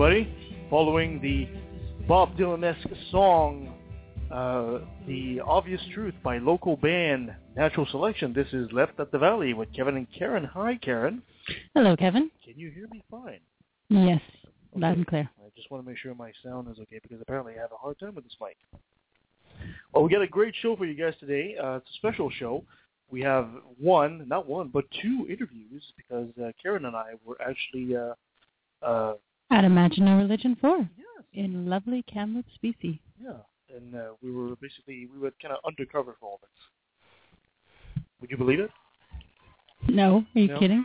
[0.00, 0.32] Everybody.
[0.70, 1.48] Following the
[2.06, 3.74] Bob Dylan-esque song,
[4.30, 8.32] uh, The Obvious Truth by local band Natural Selection.
[8.32, 10.44] This is Left at the Valley with Kevin and Karen.
[10.44, 11.20] Hi, Karen.
[11.74, 12.30] Hello, Kevin.
[12.44, 13.40] Can you hear me fine?
[13.88, 14.20] Yes,
[14.76, 15.28] loud and clear.
[15.44, 17.76] I just want to make sure my sound is okay because apparently I have a
[17.76, 18.56] hard time with this mic.
[19.92, 21.56] Well, we got a great show for you guys today.
[21.60, 22.62] Uh, it's a special show.
[23.10, 23.48] We have
[23.80, 28.14] one, not one, but two interviews because uh, Karen and I were actually uh,
[28.86, 29.14] uh,
[29.50, 30.88] At Imagine No Religion 4 yes,
[31.32, 32.98] in lovely Kamloops, BC.
[33.22, 33.30] yeah,
[33.74, 38.04] and uh, we were basically we were kind of undercover for all this.
[38.20, 38.70] Would you believe it?
[39.88, 40.58] No, are you No.
[40.58, 40.84] kidding?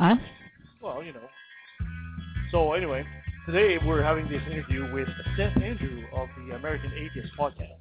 [0.00, 0.18] Us?
[0.80, 1.28] Well, you know.
[2.50, 3.04] So anyway,
[3.44, 7.74] today we're having this interview with Seth Andrew of the American Atheist Podcast.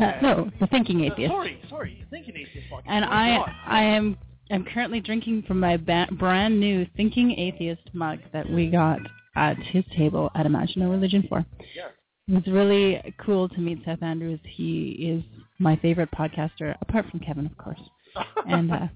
[0.00, 1.30] Uh, no, the Thinking Uh, Atheist.
[1.32, 2.82] sorry, sorry, Thinking Atheist Podcast.
[2.86, 3.50] And Oh, I, God.
[3.66, 4.16] I am,
[4.52, 9.00] I'm currently drinking from my ba- brand new Thinking Atheist mug that we got
[9.34, 11.44] at his table at Imagine No Religion 4.
[11.74, 11.90] Yes.
[12.28, 14.40] It was really cool to meet Seth Andrews.
[14.44, 15.24] He is
[15.58, 17.80] my favorite podcaster, apart from Kevin, of course.
[18.46, 18.88] And uh,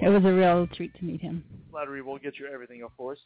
[0.00, 1.44] it was a real treat to meet him.
[1.70, 3.20] Flattery will get you everything, of course.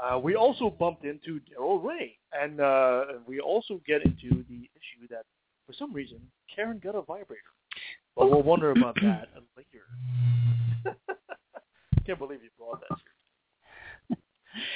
[0.00, 5.08] Uh, we also bumped into Darrel Ray, and uh, we also get into the issue
[5.10, 5.24] that,
[5.66, 6.20] for some reason,
[6.54, 7.42] Karen got a vibrator.
[8.16, 9.86] But we'll wonder about that later.
[12.06, 12.98] Can't believe you brought that.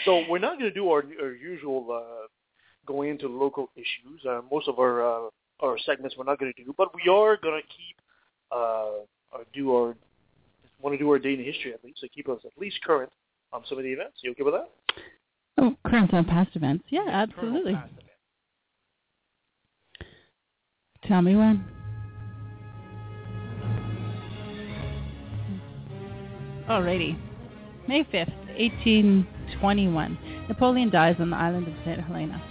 [0.05, 2.27] So we're not going to do our, our usual uh,
[2.87, 4.25] going into local issues.
[4.29, 7.37] Uh, most of our uh, our segments we're not going to do, but we are
[7.37, 7.97] going to keep
[8.53, 9.01] uh,
[9.35, 9.97] uh, do our
[10.81, 13.11] want to do our day in history at least, so keep us at least current
[13.53, 14.19] on some of the events.
[14.23, 14.69] You okay with that?
[15.57, 16.85] Oh, current on past events.
[16.91, 17.75] Yeah, absolutely.
[17.75, 18.11] past events.
[21.07, 21.65] Tell me when.
[26.69, 27.19] Alrighty.
[27.87, 30.19] May 5th, 1821.
[30.49, 32.01] Napoleon dies on the island of St.
[32.01, 32.43] Helena.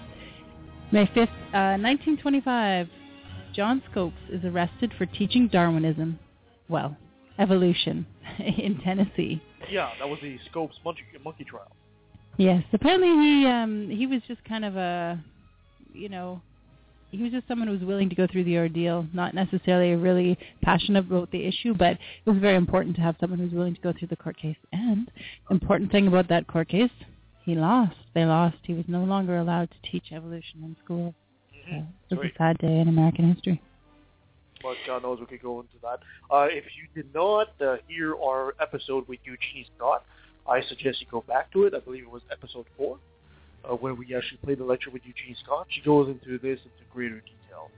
[0.92, 2.88] May 5th, uh, 1925.
[3.56, 6.20] John Scopes is arrested for teaching Darwinism,
[6.70, 6.96] well,
[7.40, 8.06] evolution,
[8.40, 9.42] in Tennessee.
[9.72, 11.72] Yeah, that was the Scopes monkey, monkey trial.
[12.38, 15.24] Yes, apparently he um he was just kind of a,
[15.94, 16.42] you know,
[17.14, 20.38] he was just someone who was willing to go through the ordeal, not necessarily really
[20.64, 23.82] passionate about the issue, but it was very important to have someone who's willing to
[23.82, 24.58] go through the court case.
[24.72, 25.12] And
[25.52, 26.90] important thing about that court case,
[27.46, 27.96] he lost.
[28.16, 28.58] They lost.
[28.64, 31.14] He was no longer allowed to teach evolution in school.
[31.70, 33.62] So it was a sad day in American history.
[34.64, 36.00] But God knows we could go into that.
[36.34, 40.04] Uh, if you did not uh, hear our episode with Eugenie Scott,
[40.50, 41.74] I suggest you go back to it.
[41.76, 42.98] I believe it was episode four,
[43.64, 45.68] uh, where we actually played the lecture with Eugenie Scott.
[45.70, 47.70] She goes into this into greater detail.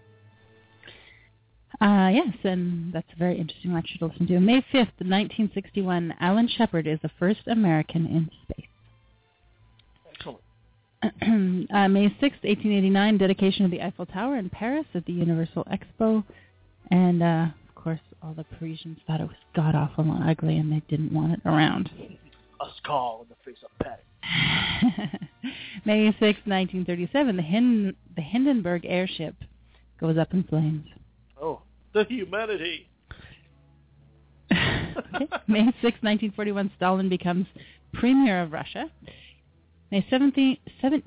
[1.81, 4.39] Uh, yes, and that's a very interesting lecture to listen to.
[4.39, 8.67] May 5th, 1961, Alan Shepard is the first American in space.
[10.13, 10.39] Excellent.
[11.73, 16.23] uh, May 6th, 1889, dedication of the Eiffel Tower in Paris at the Universal Expo.
[16.91, 20.81] And, uh, of course, all the Parisians thought it was god-awful and ugly and they
[20.87, 21.89] didn't want it around.
[22.61, 24.03] A skull in the face of Patty.
[25.85, 29.35] May 6, 1937, the, Hin- the Hindenburg airship
[29.99, 30.85] goes up in flames.
[31.41, 31.61] Oh,
[31.93, 32.87] the humanity.
[34.49, 37.47] May 6, 1941, Stalin becomes
[37.93, 38.89] premier of Russia.
[39.91, 41.03] May 17, 7,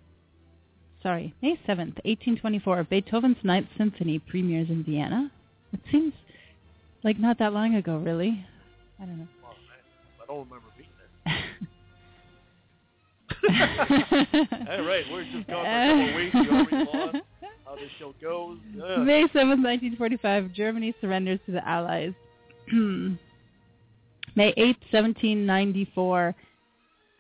[1.03, 5.31] sorry, May 7th, 1824, Beethoven's Ninth Symphony premieres in Vienna.
[5.73, 6.13] It seems
[7.03, 8.47] like not that long ago, really.
[9.01, 9.25] I don't know.
[9.25, 9.53] Man.
[10.23, 10.67] I don't remember.
[13.51, 16.35] All right, we're just gone for a couple of weeks.
[16.35, 17.17] You already lost
[17.65, 18.59] how this show goes.
[18.77, 19.01] Ugh.
[19.01, 22.13] May 7th, 1945, Germany surrenders to the Allies.
[22.73, 23.19] May
[24.53, 26.35] 8th, 1794,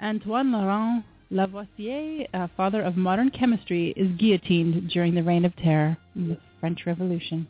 [0.02, 5.96] Antoine Laurent Lavoisier, uh, father of modern chemistry, is guillotined during the Reign of Terror
[6.14, 7.46] in the French Revolution.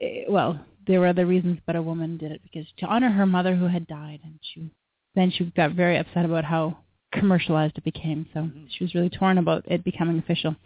[0.00, 3.26] eh, well, there were other reasons, but a woman did it because to honor her
[3.26, 4.70] mother who had died, and she
[5.14, 6.78] then she got very upset about how
[7.12, 8.26] commercialized it became.
[8.32, 10.56] So she was really torn about it becoming official.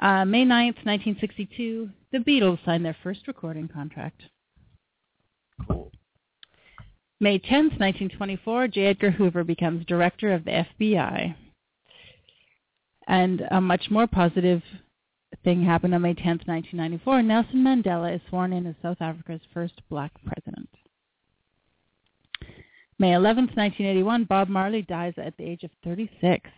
[0.00, 4.22] Uh, May 9th, 1962, the Beatles signed their first recording contract.
[5.68, 5.92] Cool.
[7.20, 8.86] May 10th, 1924, J.
[8.86, 11.34] Edgar Hoover becomes director of the FBI.
[13.10, 14.62] And a much more positive
[15.42, 17.22] thing happened on May 10th, 1994.
[17.24, 20.68] Nelson Mandela is sworn in as South Africa's first black president.
[23.00, 26.48] May 11th, 1981, Bob Marley dies at the age of 36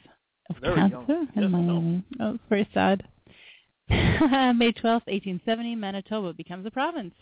[0.51, 1.09] of Very cancer young.
[1.09, 1.49] in Yes, I know.
[1.49, 2.05] Miami.
[2.21, 3.03] Oh, it's very sad.
[3.89, 7.15] May 12th, 1870, Manitoba becomes a province.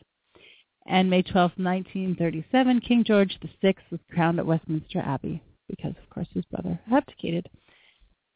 [0.89, 6.27] And May 12th, 1937, King George VI was crowned at Westminster Abbey because, of course,
[6.35, 7.49] his brother abdicated.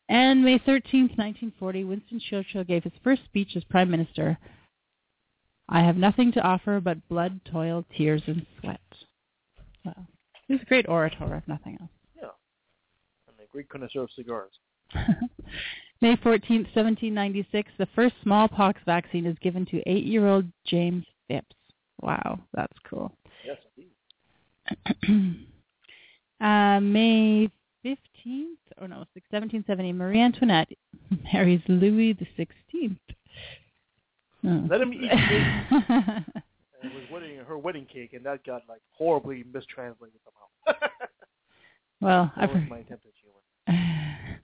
[0.09, 4.39] And May 13, 1940, Winston Churchill gave his first speech as Prime Minister.
[5.69, 8.81] I have nothing to offer but blood, toil, tears, and sweat.
[9.85, 10.07] Well,
[10.47, 11.91] he was a great orator, if nothing else.
[12.17, 12.29] Yeah.
[13.29, 14.53] And a great connoisseur of cigars.
[16.03, 21.57] May 14, 1796, the first smallpox vaccine is given to eight-year-old James Phipps.
[22.03, 23.17] Wow, that's cool.
[23.47, 25.47] Yes, indeed.
[26.41, 27.51] uh, May
[28.27, 30.69] 15th, or no, 1770, Marie Antoinette
[31.33, 32.99] marries Louis the 16th.
[34.47, 34.67] Oh.
[34.69, 36.43] Let him eat cake.
[36.83, 40.79] And it was wedding, her wedding cake, and that got like horribly mistranslated somehow.
[42.03, 43.13] well, that I've was my attempt at
[43.67, 44.41] humor.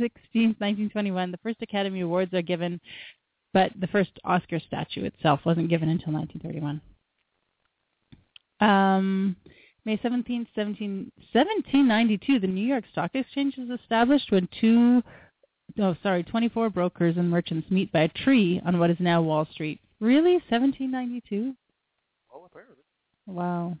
[0.00, 2.80] 16th, 1921, the first Academy Awards are given,
[3.52, 6.80] but the first Oscar statue itself wasn't given until 1931.
[8.60, 9.34] Um,
[9.90, 15.02] May 17th, 17, 1792, the New York Stock Exchange was established when two,
[15.80, 19.48] oh, sorry, 24 brokers and merchants meet by a tree on what is now Wall
[19.52, 19.80] Street.
[19.98, 20.34] Really?
[20.34, 21.56] 1792?
[22.32, 22.84] Well, apparently.
[23.26, 23.76] Wow.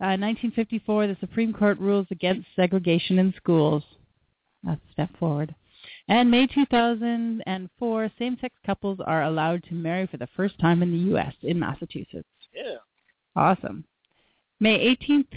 [0.00, 3.82] Uh, 1954, the Supreme Court rules against segregation in schools.
[4.62, 5.52] That's a step forward.
[6.06, 11.10] And May 2004, same-sex couples are allowed to marry for the first time in the
[11.10, 11.34] U.S.
[11.42, 12.28] in Massachusetts.
[12.54, 12.76] Yeah.
[13.34, 13.84] Awesome.
[14.62, 15.32] May 18th,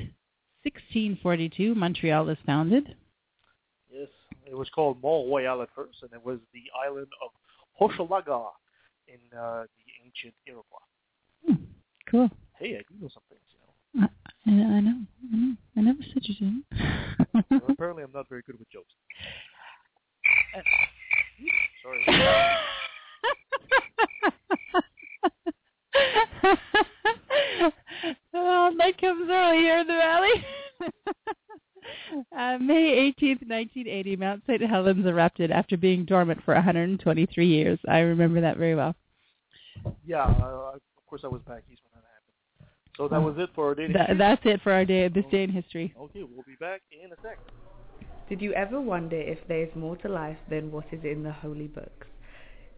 [0.64, 2.96] 1642, Montreal is founded.
[3.90, 4.10] Yes.
[4.46, 7.32] It was called Mont Royal at first, and it was the island of
[7.80, 8.50] Hochelaga
[9.08, 10.80] in uh, the ancient Iroquois.
[11.48, 11.64] Hmm,
[12.12, 12.30] cool.
[12.60, 14.08] Hey, I do know some things, you know.
[14.46, 15.00] I, I know.
[15.32, 15.56] I know.
[15.78, 16.66] I never said you didn't.
[17.50, 18.94] Well, apparently, I'm not very good with jokes.
[21.82, 22.06] Sorry.
[28.34, 30.46] well, night comes early here in the valley.
[32.38, 34.62] uh, May 18th, 1980, Mount St.
[34.62, 37.80] Helens erupted after being dormant for 123 years.
[37.88, 38.96] I remember that very well.
[40.06, 42.98] Yeah, uh, of course I was back east when that happened.
[42.98, 43.96] So that was it for our dating.
[43.96, 45.94] Th- that's it for our day, this day in history.
[46.00, 47.40] Okay, we'll be back in a sec.
[48.30, 51.32] Did you ever wonder if there is more to life than what is in the
[51.32, 52.08] holy books?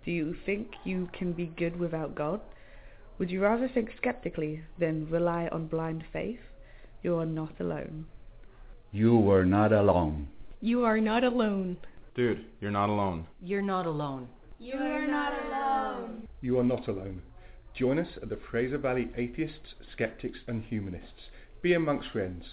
[0.03, 2.41] Do you think you can be good without God?
[3.17, 6.39] Would you rather think skeptically than rely on blind faith?
[7.01, 8.05] You are not alone.
[8.91, 10.27] You were not alone.
[10.59, 11.77] You are not alone.
[12.15, 13.27] Dude, you're not alone.
[13.41, 14.27] You're not alone.
[14.59, 16.27] You are not alone.
[16.41, 17.21] You are not alone.
[17.77, 21.29] Join us at the Fraser Valley Atheists, Skeptics and Humanists.
[21.61, 22.43] Be amongst friends.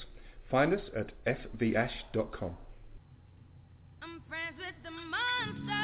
[0.50, 2.56] Find us at fvash.com.
[4.02, 5.81] I'm friends with the monster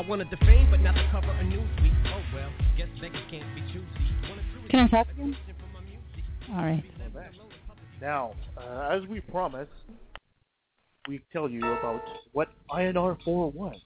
[0.00, 1.92] I wanted the fame, but not the cover of Newsweek.
[2.06, 3.86] Oh well, guess beggars can't be choosy.
[4.70, 5.36] Can I talk again?
[6.52, 6.82] All right.
[8.00, 9.70] Now, uh, as we promised,
[11.06, 12.00] we tell you about
[12.32, 13.76] what INR 4 was.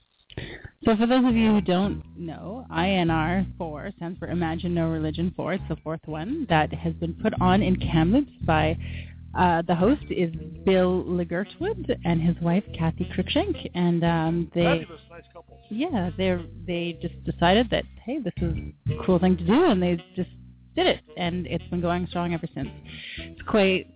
[0.84, 5.32] So for those of you who don't know, INR 4 stands for Imagine No Religion
[5.36, 5.54] 4.
[5.54, 8.78] It's the fourth one that has been put on in Kamloops by
[9.36, 10.32] uh, the host is
[10.64, 15.53] Bill Legertwood and his wife Kathy Cruikshank, and um, they Fabulous, nice couple.
[15.70, 18.54] Yeah they they just decided that hey this is
[18.90, 20.30] a cool thing to do, and they just
[20.76, 22.68] did it, and it's been going strong ever since.
[23.18, 23.86] It's quite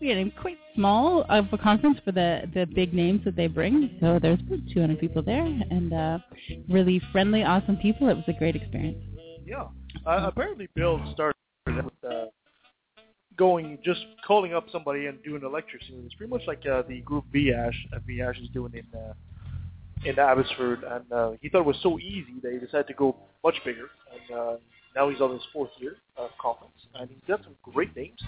[0.00, 3.96] you know, quite small of a conference for the the big names that they bring.
[4.00, 6.18] So there's about 200 people there, and uh,
[6.68, 8.08] really friendly, awesome people.
[8.08, 9.02] It was a great experience.
[9.44, 9.66] Yeah.
[10.06, 12.26] Uh, apparently, Bill started with uh,
[13.36, 16.06] going, just calling up somebody and doing a lecture series.
[16.06, 19.14] It's pretty much like uh, the group VAsh that VAsh is doing in uh,
[20.04, 23.16] in Abbotsford, and uh, he thought it was so easy that he decided to go
[23.44, 23.88] much bigger.
[24.12, 24.56] And uh,
[24.94, 28.20] now he's on his fourth year of conference, and he's got some great names.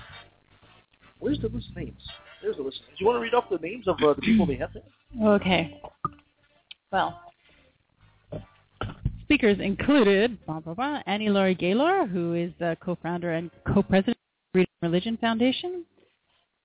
[1.18, 2.02] Where's the list of names?
[2.42, 2.80] There's the list.
[2.86, 4.82] Do you want to read off the names of uh, the people they have there?
[5.34, 5.80] Okay.
[6.90, 7.20] Well,
[9.22, 14.52] speakers included blah, blah, blah, Annie Laurie Gaylor, who is the co-founder and co-president of
[14.52, 15.84] Freedom Religion Foundation.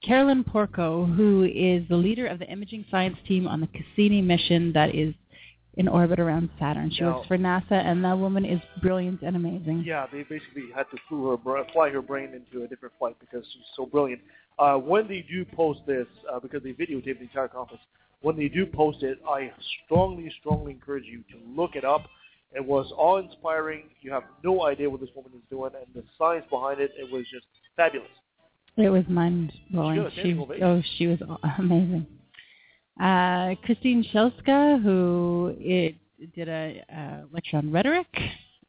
[0.06, 4.72] Carolyn Porco, who is the leader of the imaging science team on the Cassini mission
[4.74, 5.16] that is
[5.78, 6.90] in orbit around Saturn.
[6.92, 9.84] She Now- works for NASA, and that woman is brilliant and amazing.
[9.84, 13.46] Yeah, they basically had to flew her, fly her brain into a different flight because
[13.52, 14.22] she's so brilliant.
[14.58, 17.84] Uh, when they do post this, uh, because they videotaped the entire conference,
[18.22, 19.52] when they do post it, I
[19.84, 22.08] strongly, strongly encourage you to look it up.
[22.54, 23.90] It was awe-inspiring.
[24.02, 27.12] You have no idea what this woman is doing, and the science behind it, it
[27.12, 27.46] was just
[27.76, 28.08] fabulous.
[28.78, 30.10] It was mind blowing.
[30.22, 31.20] She oh, she was
[31.60, 32.08] amazing.
[33.02, 35.96] Uh, Christine Shellska, who it,
[36.34, 38.08] did a uh, lecture on rhetoric,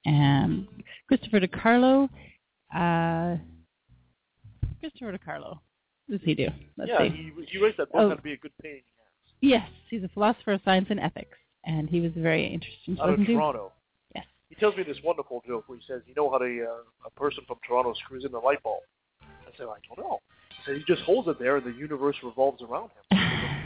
[0.05, 0.67] and
[1.09, 2.09] Christopher DiCarlo.
[2.75, 3.37] Uh,
[4.81, 5.59] Christopher DiCarlo.
[6.07, 6.49] What does he do?
[6.77, 7.09] Let's yeah, see.
[7.09, 8.15] he, he writes that book Oh.
[8.15, 8.83] to be a good pain
[9.41, 13.19] Yes, he's a philosopher of science and ethics, and he was very interesting out of
[13.19, 13.41] listen to.
[13.41, 13.73] Toronto.
[14.15, 14.25] Yes.
[14.49, 17.11] He tells me this wonderful joke where he says, "You know how to, uh, a
[17.11, 18.83] person from Toronto screws in a light bulb?"
[19.47, 22.17] I said, "I don't know." He said, "He just holds it there, and the universe
[22.23, 23.05] revolves around him.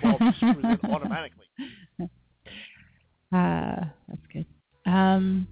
[0.02, 1.46] So the bulb screws in automatically."
[3.32, 4.46] Uh, that's good.
[4.86, 5.46] Um,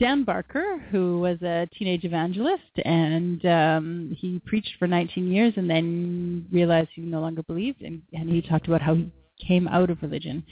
[0.00, 5.68] Dan Barker, who was a teenage evangelist, and um, he preached for 19 years and
[5.68, 9.10] then realized he no longer believed, and, and he talked about how he
[9.44, 10.44] came out of religion.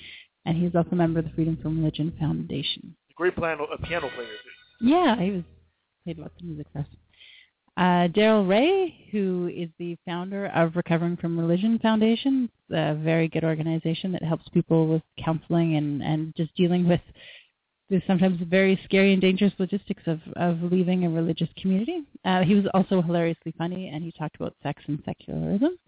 [0.45, 2.97] And he's also a member of the Freedom from Religion Foundation.
[3.15, 4.27] Great piano, a piano player.
[4.27, 4.89] Too.
[4.89, 5.43] Yeah, he was
[6.05, 6.87] played lots of music for us.
[7.77, 13.45] Uh, Darrel Ray, who is the founder of Recovering from Religion Foundation, a very good
[13.45, 17.03] organization that helps people with counseling and, and just dealing with
[17.91, 22.01] the sometimes very scary and dangerous logistics of, of leaving a religious community.
[22.25, 25.79] Uh, he was also hilariously funny, and he talked about sex and secularism,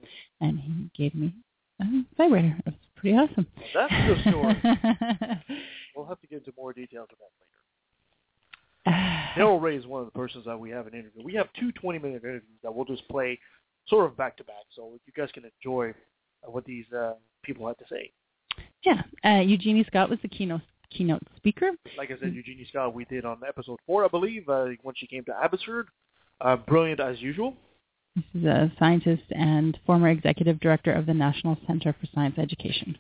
[0.40, 1.33] and he gave me
[1.80, 1.85] a
[2.16, 2.54] vibrator.
[2.59, 3.47] It was pretty awesome.
[3.75, 4.62] That's the story.
[5.97, 7.58] we'll have to get into more details that later.
[9.37, 11.23] Darrel Ray is one of the persons that we have an interview.
[11.23, 13.38] We have two 20-minute interviews that we'll just play
[13.88, 15.90] sort of back-to-back, so you guys can enjoy
[16.47, 18.11] uh, what these uh, people had to say.
[18.85, 21.73] Yeah, uh, Eugenie Scott was the keynote keynote speaker.
[21.99, 25.07] Like I said, Eugenie Scott, we did on episode four, I believe, uh, when she
[25.07, 25.88] came to Abbotsford.
[26.40, 27.54] Uh, brilliant as usual.
[28.16, 32.97] This is a scientist and former executive director of the National Center for Science Education.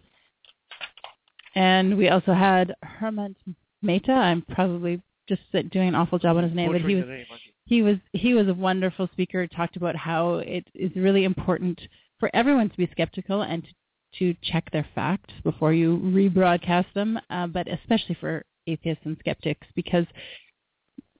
[1.54, 3.34] And we also had Herman
[3.82, 4.12] Mehta.
[4.12, 7.26] I'm probably just doing an awful job on his name, but he was the name,
[7.30, 7.52] aren't you?
[7.66, 9.46] he was he was a wonderful speaker.
[9.46, 11.80] Talked about how it is really important
[12.18, 17.18] for everyone to be skeptical and to, to check their facts before you rebroadcast them,
[17.30, 20.06] uh, but especially for atheists and skeptics because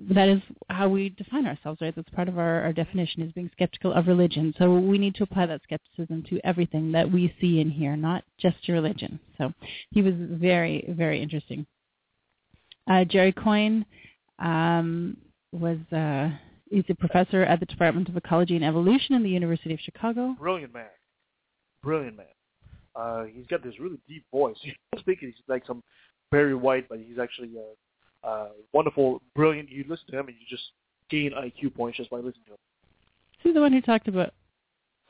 [0.01, 1.95] that is how we define ourselves, right?
[1.95, 4.55] That's part of our, our definition is being skeptical of religion.
[4.57, 8.23] So we need to apply that skepticism to everything that we see and hear, not
[8.39, 9.19] just to religion.
[9.39, 9.53] So
[9.91, 11.67] he was very, very interesting.
[12.89, 13.85] Uh, Jerry Coyne
[14.39, 15.17] um,
[15.53, 16.31] was uh,
[16.71, 20.35] he's a professor at the Department of Ecology and Evolution in the University of Chicago.
[20.39, 20.87] Brilliant man.
[21.83, 22.27] Brilliant man.
[22.97, 24.57] Uh, he's got this really deep voice.
[24.65, 25.83] You don't think he's like some
[26.31, 29.69] Barry White, but he's actually uh, uh, wonderful, brilliant.
[29.69, 30.65] You listen to him and you just
[31.11, 32.59] gain IQ points just by listening to him.
[33.43, 34.35] He's the one who talked about?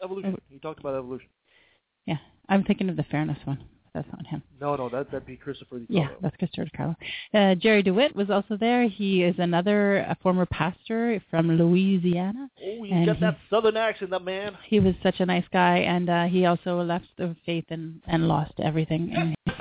[0.03, 0.37] Evolution.
[0.51, 1.29] He talked about evolution.
[2.07, 2.19] Yeah,
[2.49, 3.65] I'm thinking of the fairness one.
[3.99, 4.45] That's not him.
[4.61, 5.87] No, no, that that'd be Christopher DiCarlo.
[5.89, 6.97] Yeah, that's Christopher DiCarlo.
[7.35, 8.89] Uh, Jerry DeWitt was also there.
[8.89, 12.49] He is another a former pastor from Louisiana.
[12.65, 14.57] Oh, he's got he- that southern accent, that man.
[14.65, 18.29] He was such a nice guy, and uh, he also left the faith and, and
[18.29, 19.13] lost everything.
[19.17, 19.35] And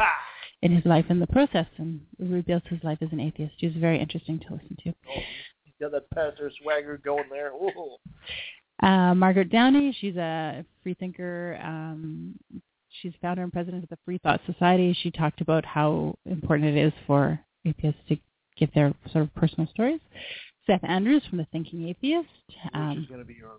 [0.62, 3.56] in his life in the process and rebuilt his life as an atheist.
[3.60, 4.90] She was very interesting to listen to.
[4.90, 5.22] Oh,
[5.64, 7.54] he's got that pastor swagger going there.
[7.54, 7.98] Whoa.
[8.84, 11.60] Uh, Margaret Downey, she's a free thinker.
[11.64, 12.36] Um,
[13.02, 14.98] she's founder and president of the Free Thought Society.
[15.02, 18.18] She talked about how important it is for atheists to
[18.58, 20.00] give their sort of personal stories.
[20.66, 22.28] Seth Andrews from the Thinking Atheist.
[22.74, 23.52] Um, which is going to be your,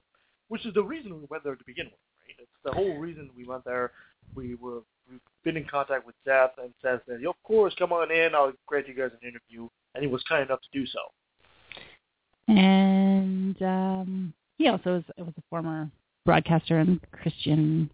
[0.49, 1.95] which is the reason we went there to begin with,
[2.27, 2.37] right?
[2.39, 3.93] It's the whole reason we went there.
[4.35, 4.81] We were
[5.11, 8.35] we've been in contact with Seth, and Seth said, "Of course, come on in.
[8.35, 11.01] I'll grant you guys an interview," and he was kind enough to do so.
[12.49, 15.91] And um, he also was, was a former
[16.25, 17.91] broadcaster and Christian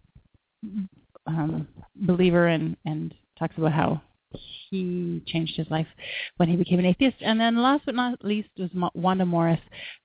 [1.26, 4.00] um, believer, and and talks about how
[4.70, 5.86] he changed his life
[6.36, 7.16] when he became an atheist.
[7.20, 9.60] And then last but not least was Wanda Morris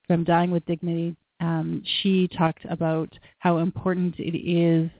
[0.06, 1.16] from Dying with Dignity.
[1.40, 3.08] Um, she talked about
[3.38, 4.90] how important it is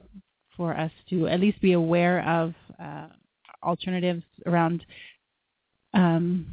[0.56, 3.06] for us to at least be aware of uh,
[3.62, 4.84] alternatives around
[5.94, 6.46] um,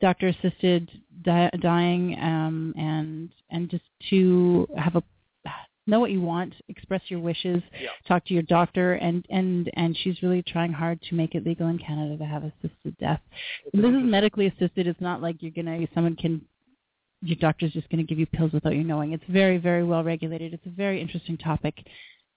[0.00, 0.90] doctor-assisted
[1.22, 5.02] di- dying um, and and just to have a
[5.86, 7.88] know what you want, express your wishes, yeah.
[8.06, 11.68] talk to your doctor, and and and she's really trying hard to make it legal
[11.68, 13.20] in Canada to have assisted death.
[13.72, 14.86] This is medically assisted.
[14.86, 16.42] It's not like you're gonna someone can
[17.22, 19.12] your doctor's just going to give you pills without you knowing.
[19.12, 20.52] It's very very well regulated.
[20.52, 21.74] It's a very interesting topic.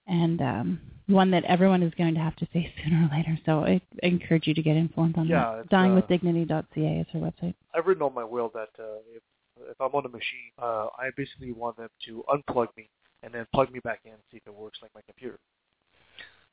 [0.08, 3.40] And um, one that everyone is going to have to face sooner or later.
[3.46, 5.72] So I, I encourage you to get informed on yeah, that.
[5.72, 7.56] Dyingwithdignity.ca is her website.
[7.74, 9.24] I've written on my will that uh, if
[9.58, 12.90] if I'm on a machine, uh, I basically want them to unplug me
[13.26, 15.40] and then plug me back in and see if it works like my computer.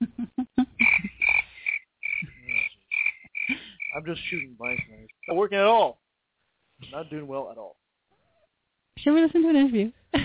[3.94, 5.06] I'm just shooting blanks, man.
[5.28, 6.00] Not working at all.
[6.90, 7.76] Not doing well at all.
[8.98, 9.92] Should we listen to an interview?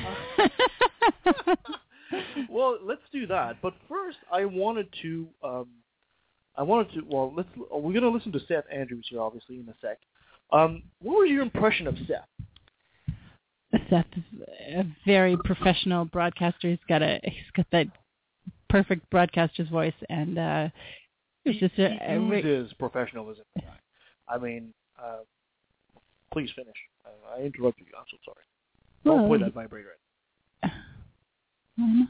[2.49, 3.57] well, let's do that.
[3.61, 5.67] But first, I wanted to, um,
[6.55, 7.01] I wanted to.
[7.09, 7.49] Well, let's.
[7.71, 9.99] We're gonna listen to Seth Andrews here, obviously, in a sec.
[10.51, 12.27] Um, what was your impression of Seth?
[13.89, 14.23] Seth is
[14.75, 16.69] a very professional broadcaster.
[16.69, 17.87] He's got a he's got that
[18.69, 20.69] perfect broadcaster's voice, and uh,
[21.45, 23.43] it's just a, he oozes professionalism.
[24.27, 25.19] I mean, uh,
[26.31, 26.75] please finish.
[27.05, 27.93] Uh, I interrupted you.
[27.97, 28.43] I'm so sorry.
[29.03, 29.97] Don't Well, play that vibrator.
[31.75, 32.05] Why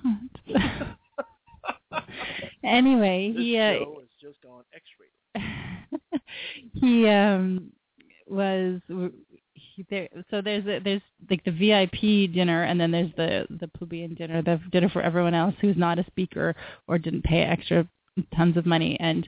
[0.50, 2.04] not?
[2.63, 6.22] anyway, This he uh, show is just gone X-rated.
[6.74, 7.72] he um
[8.28, 8.82] was
[9.90, 14.13] there so there's a, there's like the VIP dinner and then there's the the plebeian
[14.16, 16.56] dinner the dinner for everyone else who's not a speaker
[16.88, 17.88] or didn't pay extra
[18.36, 18.98] tons of money.
[19.00, 19.28] And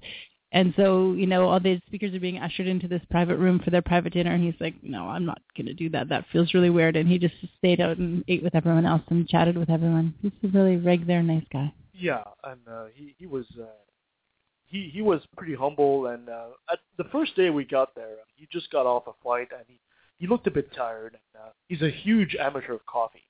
[0.51, 3.69] and so you know all the speakers are being ushered into this private room for
[3.69, 6.09] their private dinner and he's like no I'm not going to do that.
[6.09, 6.95] That feels really weird.
[6.95, 10.13] And he just stayed out and ate with everyone else and chatted with everyone.
[10.21, 11.73] He's a really regular nice guy.
[11.93, 13.65] Yeah, and uh, he he was uh,
[14.65, 16.07] he he was pretty humble.
[16.07, 19.49] And uh, at the first day we got there, he just got off a flight,
[19.51, 19.79] and he
[20.19, 21.17] he looked a bit tired.
[21.33, 23.23] And uh, he's a huge amateur of coffee,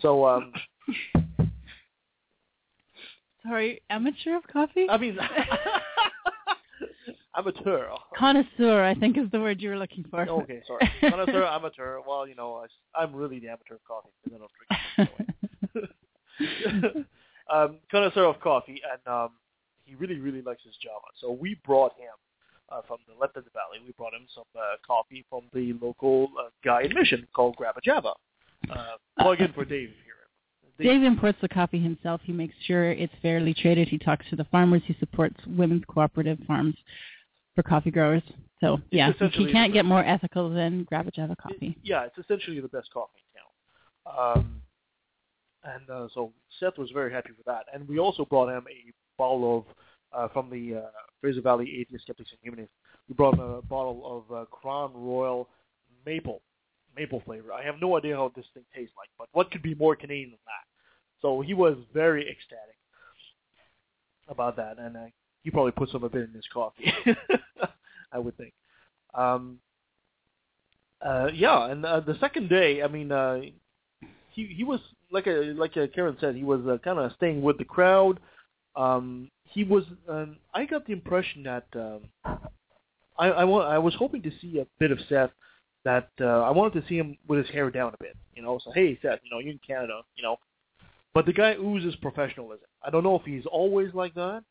[0.00, 0.52] so um,
[3.42, 5.18] sorry amateur of coffee I mean
[7.36, 7.88] amateur.
[8.16, 11.98] connoisseur I think is the word you were looking for Okay, sorry, connoisseur, amateur.
[12.06, 12.66] Well, you know, I,
[13.00, 14.50] I'm really the amateur of coffee because I don't
[15.76, 15.90] drink.
[17.52, 19.30] um, connoisseur of coffee, and um,
[19.84, 21.06] he really, really likes his Java.
[21.20, 22.10] So we brought him
[22.70, 23.84] uh, from the left of the valley.
[23.84, 27.76] We brought him some uh, coffee from the local uh, guy in Mission called Grab
[27.76, 28.12] a Java.
[28.70, 30.14] Uh, plug in for Dave here.
[30.78, 32.20] Dave imports the coffee himself.
[32.24, 33.88] He makes sure it's fairly traded.
[33.88, 34.82] He talks to the farmers.
[34.86, 36.74] He supports women's cooperative farms
[37.54, 38.22] for coffee growers.
[38.60, 41.76] So yeah, he can't get more ethical than Grab a Java coffee.
[41.82, 44.36] Yeah, it's essentially the best coffee in town.
[44.38, 44.62] Um,
[45.64, 47.64] and uh, so Seth was very happy with that.
[47.72, 49.64] And we also brought him a bottle of
[50.16, 50.86] uh, from the uh,
[51.20, 52.74] Fraser Valley Atheist Skeptics and Humanists.
[53.08, 55.48] We brought him a bottle of uh, Crown Royal
[56.04, 56.40] Maple
[56.96, 57.52] maple flavor.
[57.52, 60.30] I have no idea how this thing tastes like, but what could be more Canadian
[60.30, 61.20] than that?
[61.20, 62.76] So he was very ecstatic
[64.28, 65.00] about that, and uh,
[65.42, 66.92] he probably put some of it in his coffee.
[68.12, 68.54] I would think.
[69.14, 69.58] Um,
[71.04, 73.40] uh, yeah, and uh, the second day, I mean, uh,
[74.32, 77.42] he he was like a like uh Karen said, he was uh, kind of staying
[77.42, 78.20] with the crowd.
[78.76, 79.84] Um, he was.
[80.08, 82.00] Um, I got the impression that um,
[83.18, 85.30] I I, wa- I was hoping to see a bit of Seth.
[85.84, 88.16] That uh, I wanted to see him with his hair down a bit.
[88.34, 90.36] You know, so hey Seth, you know you're in Canada, you know.
[91.14, 92.66] But the guy oozes professionalism.
[92.82, 94.42] I don't know if he's always like that,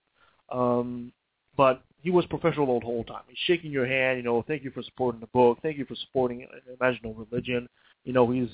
[0.52, 1.12] um,
[1.56, 3.22] but he was professional the whole time.
[3.28, 5.96] He's shaking your hand, you know, thank you for supporting the book, thank you for
[5.96, 6.48] supporting
[6.80, 7.68] Imagine No Religion.
[8.04, 8.50] You know, he's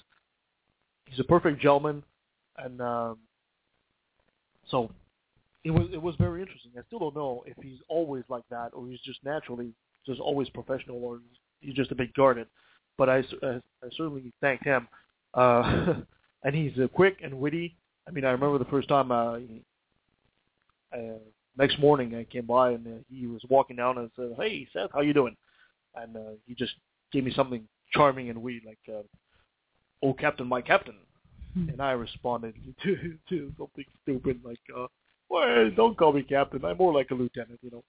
[1.06, 2.04] he's a perfect gentleman,
[2.58, 3.18] and um,
[4.70, 4.92] so
[5.64, 6.72] it was it was very interesting.
[6.78, 9.74] I still don't know if he's always like that or he's just naturally
[10.06, 11.20] just always professional or
[11.60, 12.48] he's just a bit guarded.
[12.98, 13.48] But I, I,
[13.84, 14.88] I certainly thank him.
[15.34, 15.94] Uh,
[16.44, 17.76] and he's uh, quick and witty.
[18.08, 19.62] I mean, I remember the first time uh, he,
[20.94, 21.20] uh,
[21.58, 24.90] next morning I came by and uh, he was walking down and said, "Hey Seth,
[24.94, 25.36] how you doing?"
[25.96, 26.74] And uh, he just
[27.12, 29.04] gave me something charming and witty like, uh,
[30.02, 30.96] "Oh Captain, my Captain,"
[31.56, 34.88] and I responded to to something stupid like, uh,
[35.32, 36.64] "Well, don't call me Captain.
[36.66, 37.84] I'm more like a lieutenant, you know."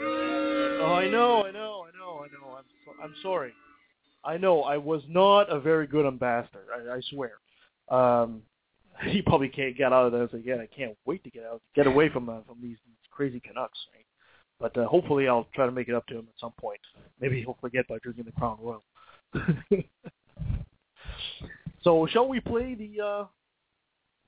[0.00, 2.56] oh, I know, I know, I know, I know.
[2.56, 3.52] I'm so, I'm sorry.
[4.24, 6.64] I know I was not a very good ambassador.
[6.74, 7.32] I, I swear.
[7.90, 8.40] Um,
[9.08, 10.58] he probably can't get out of this again.
[10.58, 13.78] I can't wait to get out, get away from uh, from these, these crazy Canucks.
[13.94, 14.06] Right?
[14.58, 16.80] But uh, hopefully, I'll try to make it up to him at some point.
[17.20, 18.84] Maybe he'll forget by drinking the Crown Royal.
[21.82, 23.24] so, shall we play the uh,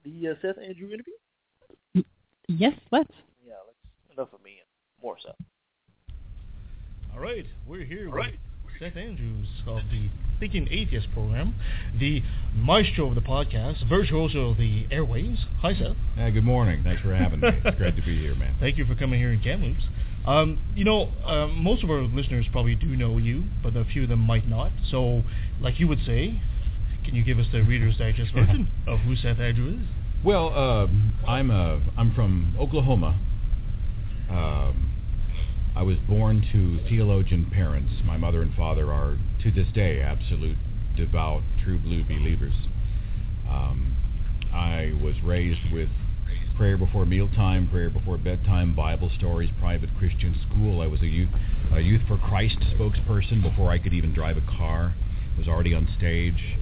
[0.04, 1.14] the uh, Seth Andrew interview?
[2.48, 3.10] Yes, let's.
[3.44, 5.32] Yeah, let's enough of me and more so.
[7.12, 8.08] All right, we're here.
[8.08, 8.38] All right.
[8.78, 11.54] Seth Andrews of the Thinking Atheist program,
[11.98, 12.22] the
[12.54, 15.38] maestro of the podcast, virtuoso of the airwaves.
[15.62, 15.96] Hi, Seth.
[16.18, 16.82] Uh, good morning.
[16.84, 17.48] Thanks for having me.
[17.64, 18.54] It's great to be here, man.
[18.60, 19.84] Thank you for coming here in Kamloops.
[20.26, 24.02] Um, you know, uh, most of our listeners probably do know you, but a few
[24.02, 24.72] of them might not.
[24.90, 25.22] So,
[25.60, 26.40] like you would say,
[27.04, 29.88] can you give us the Reader's Digest version of who Seth Andrews is?
[30.24, 33.18] Well, uh, I'm a, I'm from Oklahoma.
[34.28, 34.92] Um,
[35.76, 37.92] I was born to theologian parents.
[38.04, 40.56] My mother and father are, to this day, absolute,
[40.96, 42.54] devout, true blue believers.
[43.48, 43.94] Um,
[44.52, 45.90] I was raised with
[46.56, 50.80] prayer before mealtime, prayer before bedtime, Bible stories, private Christian school.
[50.80, 51.28] I was a youth,
[51.72, 54.94] a youth for Christ spokesperson before I could even drive a car.
[55.34, 56.56] I was already on stage.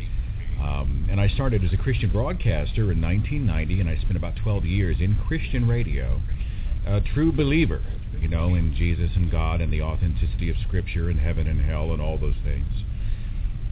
[0.60, 4.64] Um, and I started as a Christian broadcaster in 1990, and I spent about 12
[4.64, 6.20] years in Christian radio.
[6.86, 7.82] A true believer,
[8.20, 11.92] you know, in Jesus and God and the authenticity of Scripture and heaven and hell
[11.92, 12.66] and all those things.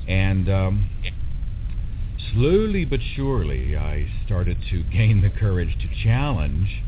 [0.09, 0.91] And um,
[2.33, 6.83] slowly but surely, I started to gain the courage to challenge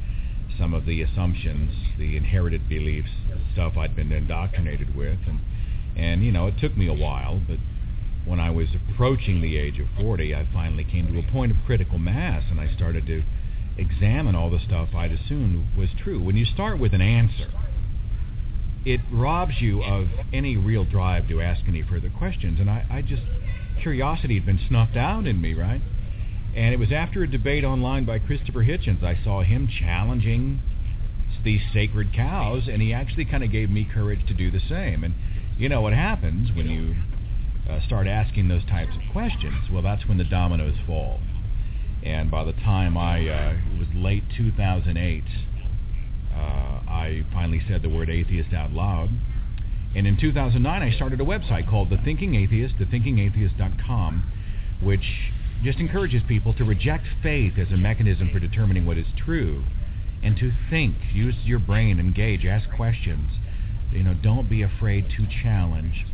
[0.59, 3.11] some of the assumptions, the inherited beliefs,
[3.52, 5.40] stuff I'd been indoctrinated with, and
[5.96, 7.59] and you know, it took me a while, but
[8.26, 11.58] when I was approaching the age of 40, I finally came to a point of
[11.66, 13.22] critical mass, and I started to
[13.76, 16.22] examine all the stuff I'd assumed was true.
[16.22, 17.50] When you start with an answer,
[18.84, 22.60] it robs you of any real drive to ask any further questions.
[22.60, 23.22] And I, I just,
[23.82, 25.80] curiosity had been snuffed out in me, right?
[26.54, 30.60] And it was after a debate online by Christopher Hitchens, I saw him challenging
[31.44, 35.04] these sacred cows, and he actually kind of gave me courage to do the same.
[35.04, 35.14] And
[35.58, 36.94] you know what happens when you
[37.68, 39.70] uh, start asking those types of questions?
[39.72, 41.20] Well, that's when the dominoes fall.
[42.03, 45.24] And by the time I, uh, it was late 2008,
[46.33, 49.09] uh, I finally said the word atheist out loud.
[49.96, 54.33] And in 2009, I started a website called The Thinking Atheist, thethinkingatheist.com,
[54.83, 55.05] which
[55.62, 59.64] just encourages people to reject faith as a mechanism for determining what is true
[60.24, 63.31] and to think, use your brain, engage, ask questions.
[63.92, 66.07] You know, don't be afraid to challenge.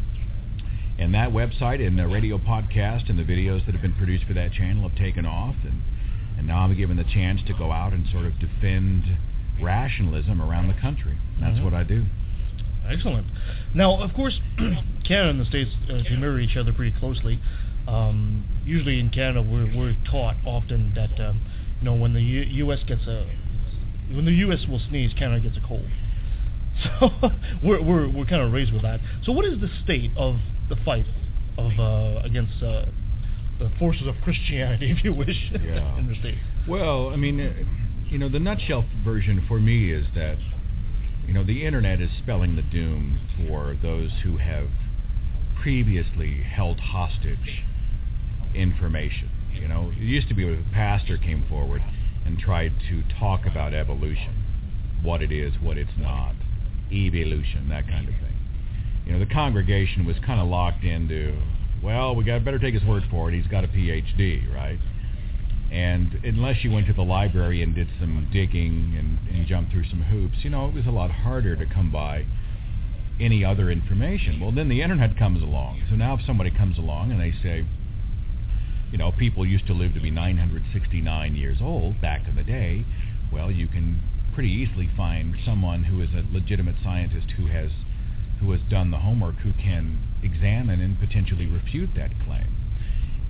[1.00, 4.34] And that website and the radio podcast and the videos that have been produced for
[4.34, 5.56] that channel have taken off.
[5.64, 5.80] And,
[6.38, 9.04] and now I'm given the chance to go out and sort of defend
[9.62, 11.16] rationalism around the country.
[11.40, 11.64] That's Mhm.
[11.64, 12.04] what I do.
[12.88, 13.26] Excellent.
[13.74, 14.38] Now, of course,
[15.04, 17.40] Canada and the States uh, they mirror each other pretty closely.
[17.88, 21.40] Um, usually in Canada, we're, we're taught often that um,
[21.80, 22.80] you know when the U- U.S.
[22.86, 23.26] gets a
[24.12, 24.66] when the U.S.
[24.68, 25.86] will sneeze, Canada gets a cold.
[27.00, 27.10] So
[27.62, 29.00] we're we're we're kind of raised with that.
[29.24, 30.36] So what is the state of
[30.70, 31.04] the fight
[31.58, 32.86] of uh, against uh,
[33.58, 35.98] the forces of Christianity, if you wish, Yeah.
[35.98, 36.38] in the state?
[36.66, 37.52] Well, I mean, uh,
[38.08, 40.38] you know, the nutshell version for me is that,
[41.26, 44.68] you know, the internet is spelling the doom for those who have
[45.62, 47.62] previously held hostage
[48.54, 49.28] information.
[49.52, 51.82] You know, it used to be when a pastor came forward
[52.24, 54.34] and tried to talk about evolution,
[55.02, 56.34] what it is, what it's not,
[56.92, 58.29] evolution, that kind of thing.
[59.10, 61.36] You know, the congregation was kind of locked into,
[61.82, 63.34] well, we got better take his word for it.
[63.34, 64.78] He's got a PhD, right?
[65.72, 69.88] And unless you went to the library and did some digging and, and jumped through
[69.90, 72.24] some hoops, you know, it was a lot harder to come by
[73.18, 74.38] any other information.
[74.38, 75.82] Well, then the internet comes along.
[75.90, 77.66] So now if somebody comes along and they say,
[78.92, 82.84] you know, people used to live to be 969 years old back in the day,
[83.32, 83.98] well, you can
[84.34, 87.72] pretty easily find someone who is a legitimate scientist who has
[88.40, 92.56] who has done the homework who can examine and potentially refute that claim.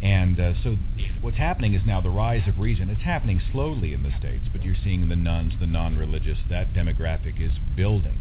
[0.03, 0.77] And uh, so
[1.21, 2.89] what's happening is now the rise of reason.
[2.89, 7.41] It's happening slowly in the States, but you're seeing the nuns, the non-religious, that demographic
[7.41, 8.19] is building.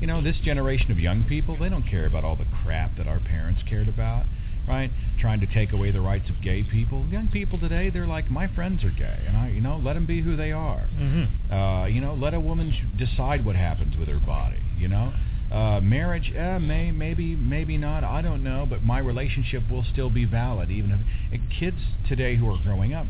[0.00, 3.06] You know, this generation of young people, they don't care about all the crap that
[3.06, 4.24] our parents cared about,
[4.66, 4.90] right?
[5.20, 7.06] Trying to take away the rights of gay people.
[7.06, 10.06] Young people today, they're like, my friends are gay, and I, you know, let them
[10.06, 10.88] be who they are.
[10.98, 11.52] Mm-hmm.
[11.52, 15.12] Uh, you know, let a woman decide what happens with her body, you know?
[15.50, 18.04] Uh, marriage, eh, may, maybe, maybe not.
[18.04, 21.00] I don't know, but my relationship will still be valid, even if
[21.32, 23.06] and kids today who are growing up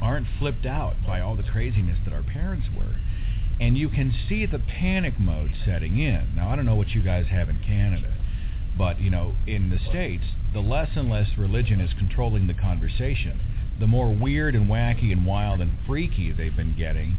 [0.00, 2.96] aren't flipped out by all the craziness that our parents were,
[3.60, 6.34] and you can see the panic mode setting in.
[6.34, 8.14] Now, I don't know what you guys have in Canada,
[8.76, 13.40] but you know, in the states, the less and less religion is controlling the conversation,
[13.78, 17.16] the more weird and wacky and wild and freaky they've been getting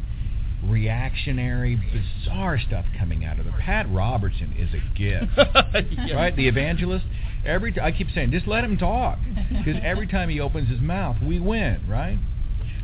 [0.64, 3.54] reactionary, bizarre stuff coming out of it.
[3.60, 5.32] Pat Robertson is a gift,
[6.08, 6.16] Yeah.
[6.16, 6.36] right?
[6.36, 7.06] The evangelist.
[7.46, 9.18] Every t- I keep saying, just let him talk,
[9.50, 12.20] because every time he opens his mouth, we win, right?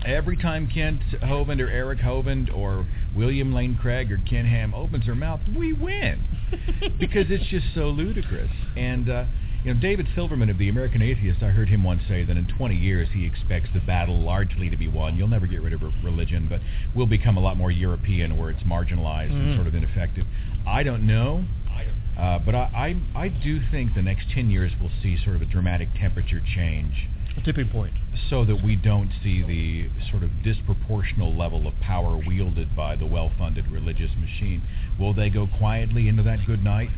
[0.06, 5.06] Every time Kent Hovind or Eric Hovind or William Lane Craig or Ken Ham opens
[5.06, 6.24] their mouth, we win,
[7.00, 8.50] because it's just so ludicrous.
[8.76, 9.26] And uh,
[9.68, 12.48] you know, David Silverman of the American Atheist, I heard him once say that in
[12.48, 15.18] 20 years he expects the battle largely to be won.
[15.18, 16.62] You'll never get rid of religion, but
[16.96, 19.56] we'll become a lot more European where it's marginalized and Mhm.
[19.56, 20.26] sort of ineffective.
[20.66, 24.50] I don't know, I don't uh, but I, I I do think the next 10
[24.50, 27.94] years we'll see sort of a dramatic temperature change A tipping point.
[28.30, 33.06] so that we don't see the sort of disproportional level of power wielded by the
[33.06, 34.62] well-funded religious machine.
[34.98, 36.90] Will they go quietly into that good night?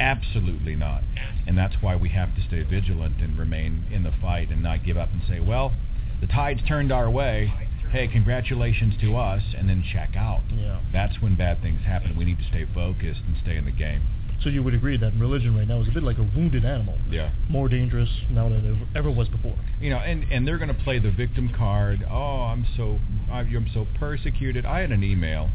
[0.00, 1.02] Absolutely not.
[1.46, 4.84] And that's why we have to stay vigilant and remain in the fight and not
[4.84, 5.72] give up and say, well,
[6.20, 7.52] the tide's turned our way.
[7.92, 10.40] Hey, congratulations to us, and then check out.
[10.54, 10.80] Yeah.
[10.92, 12.16] That's when bad things happen.
[12.16, 14.02] We need to stay focused and stay in the game.
[14.42, 16.96] So you would agree that religion right now is a bit like a wounded animal.
[17.10, 17.30] Yeah.
[17.50, 19.56] More dangerous now than it ever was before.
[19.80, 22.06] you know, and and they're going to play the victim card.
[22.10, 22.98] Oh, I'm so
[23.30, 24.64] I'm so persecuted.
[24.64, 25.50] I had an email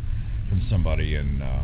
[0.49, 1.63] from somebody in uh,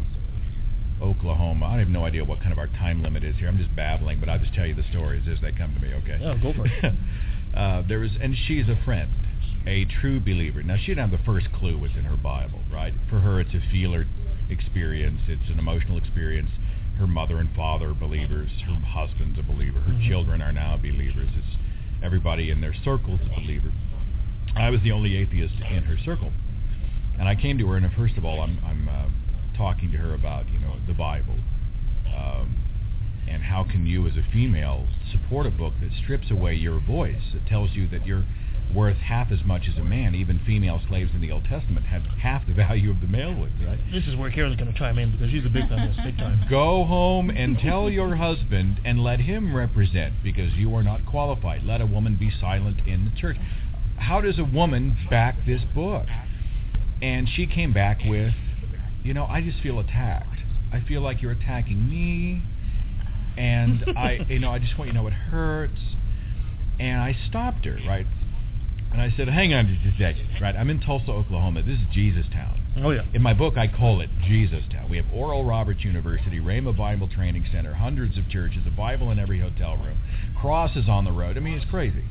[1.01, 1.65] Oklahoma.
[1.65, 3.47] I have no idea what kind of our time limit is here.
[3.47, 5.93] I'm just babbling, but I'll just tell you the stories as they come to me.
[5.93, 6.17] Okay?
[6.21, 6.93] Yeah, go for it.
[7.55, 9.09] uh, there was, and she's a friend,
[9.65, 10.63] a true believer.
[10.63, 12.93] Now she didn't have the first clue what's in her Bible, right?
[13.09, 14.05] For her, it's a feeler
[14.49, 15.19] experience.
[15.27, 16.49] It's an emotional experience.
[16.97, 18.49] Her mother and father are believers.
[18.67, 19.79] Her husband's a believer.
[19.79, 20.07] Her Mhm.
[20.07, 21.29] children are now believers.
[21.35, 21.57] It's
[22.03, 23.71] everybody in their circle is a believer.
[24.55, 26.31] I was the only atheist in her circle,
[27.17, 29.05] and I came to her, and first of all, I'm I'm uh,
[29.61, 31.35] talking to her about you know the Bible,
[32.17, 32.57] um,
[33.29, 37.35] and how can you as a female support a book that strips away your voice?
[37.35, 38.25] It tells you that you're
[38.75, 40.15] worth half as much as a man.
[40.15, 43.51] Even female slaves in the Old Testament had half the value of the male would,
[43.63, 43.77] right?
[43.93, 46.43] This is where Karen's going to chime in because she's a big feminist, big time.
[46.49, 51.63] Go home and tell your husband and let him represent because you are not qualified.
[51.63, 53.37] Let a woman be silent in the church.
[53.97, 56.07] How does a woman back this book?
[57.01, 58.33] And she came back with,
[59.03, 60.39] you know, I just feel attacked.
[60.71, 62.41] I feel like you're attacking me.
[63.37, 65.79] And I, you know, I just want you to know it hurts.
[66.79, 68.05] And I stopped her, right?
[68.91, 70.55] And I said, hang on just a second, right?
[70.55, 71.63] I'm in Tulsa, Oklahoma.
[71.63, 72.59] This is Jesus Town.
[72.77, 73.03] Oh yeah.
[73.13, 74.89] In my book, I call it Jesus Town.
[74.89, 79.19] We have Oral Roberts University, Rhema Bible Training Center, hundreds of churches, a Bible in
[79.19, 79.97] every hotel room,
[80.39, 81.37] crosses on the road.
[81.37, 82.03] I mean, it's crazy.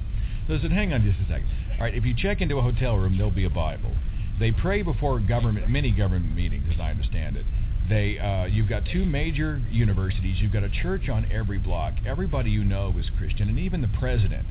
[0.46, 1.48] So I said, hang on just a second.
[1.72, 3.92] All right, if you check into a hotel room, there'll be a Bible.
[4.40, 7.44] They pray before government, many government meetings, as I understand it.
[7.90, 10.38] They, uh, you've got two major universities.
[10.40, 11.94] You've got a church on every block.
[12.06, 14.46] Everybody you know is Christian, and even the president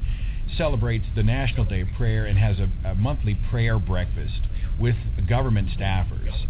[0.57, 4.41] celebrates the National Day of Prayer and has a, a monthly prayer breakfast
[4.79, 4.95] with
[5.27, 6.45] government staffers.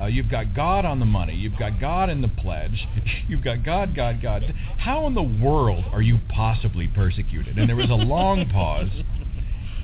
[0.00, 1.34] Uh, you've got God on the money.
[1.34, 2.86] You've got God in the pledge.
[3.28, 4.42] You've got God, God, God.
[4.78, 7.58] How in the world are you possibly persecuted?
[7.58, 8.90] And there was a long pause.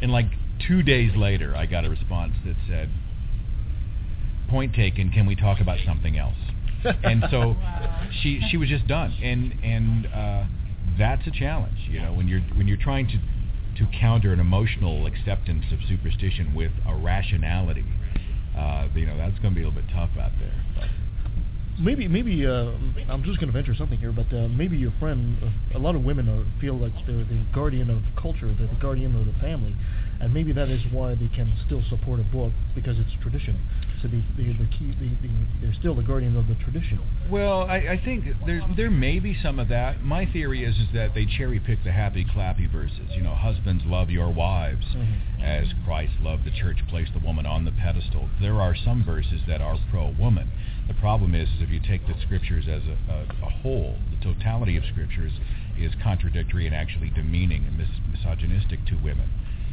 [0.03, 0.27] And like
[0.66, 2.90] two days later, I got a response that said,
[4.50, 5.10] "Point taken.
[5.10, 6.36] Can we talk about something else?"
[7.04, 7.56] And so
[8.22, 9.12] she she was just done.
[9.22, 10.44] And and uh,
[10.98, 13.18] that's a challenge, you know, when you're when you're trying to
[13.78, 17.84] to counter an emotional acceptance of superstition with a rationality.
[18.56, 20.52] Uh, you know, that's going to be a little bit tough out there.
[20.74, 20.88] But
[21.80, 22.76] Maybe, maybe uh,
[23.08, 25.94] I'm just going to venture something here, but uh, maybe your friend, uh, a lot
[25.94, 29.32] of women are, feel like they're the guardian of culture, they're the guardian of the
[29.40, 29.74] family,
[30.20, 33.56] and maybe that is why they can still support a book because it's tradition.
[34.02, 37.00] So they, they, the key, they, they, they're still the guardian of the tradition.
[37.30, 40.02] Well, I, I think there there may be some of that.
[40.02, 43.10] My theory is is that they cherry pick the happy clappy verses.
[43.14, 45.42] You know, husbands love your wives, Mhm.
[45.42, 48.28] as Christ loved the church, placed the woman on the pedestal.
[48.40, 50.48] There are some verses that are pro woman.
[50.88, 54.24] The problem is, is if you take the scriptures as a, a, a whole, the
[54.24, 55.32] totality of scriptures,
[55.78, 59.28] is contradictory and actually demeaning and mis- misogynistic to women.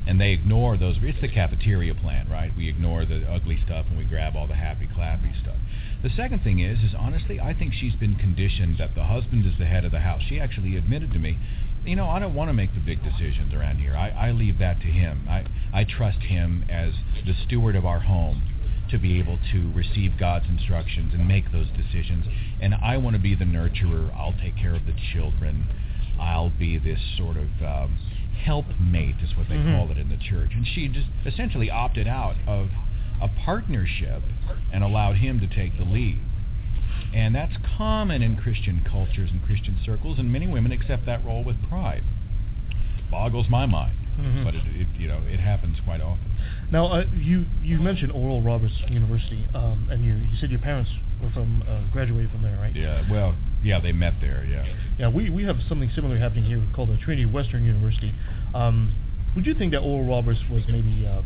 [0.07, 0.95] And they ignore those.
[1.01, 2.51] It's the cafeteria plan, right?
[2.55, 5.57] We ignore the ugly stuff and we grab all the happy, clappy stuff.
[6.01, 9.57] The second thing is, is honestly, I think she's been conditioned that the husband is
[9.59, 10.21] the head of the house.
[10.27, 11.37] She actually admitted to me,
[11.85, 13.95] you know, I don't want to make the big decisions around here.
[13.95, 15.25] I, I leave that to him.
[15.29, 16.93] I, I trust him as
[17.25, 18.43] the steward of our home
[18.89, 22.25] to be able to receive God's instructions and make those decisions.
[22.61, 24.15] And I want to be the nurturer.
[24.15, 25.67] I'll take care of the children.
[26.19, 27.97] I'll be this sort of um,
[28.43, 29.76] helpmate, is what they Mhm.
[29.76, 30.54] call it in the church.
[30.56, 32.69] And she just essentially opted out of
[33.21, 34.21] a partnership
[34.71, 36.19] and allowed him to take the lead.
[37.13, 41.43] And that's common in Christian cultures and Christian circles, and many women accept that role
[41.43, 42.04] with pride.
[43.10, 44.43] Boggles my mind, Mhm.
[44.43, 46.30] but it, it, you know it happens quite often.
[46.71, 50.91] Now, uh, you you mentioned Oral Roberts University, um, and you, you said your parents
[51.21, 52.75] were from uh, graduated from there, right?
[52.75, 54.45] Yeah, well, yeah, they met there.
[54.45, 54.65] Yeah.
[54.99, 58.13] Yeah, we, we have something similar happening here called the Trinity Western University.
[58.53, 58.93] Um,
[59.36, 61.21] would you think that Oral Roberts was maybe uh,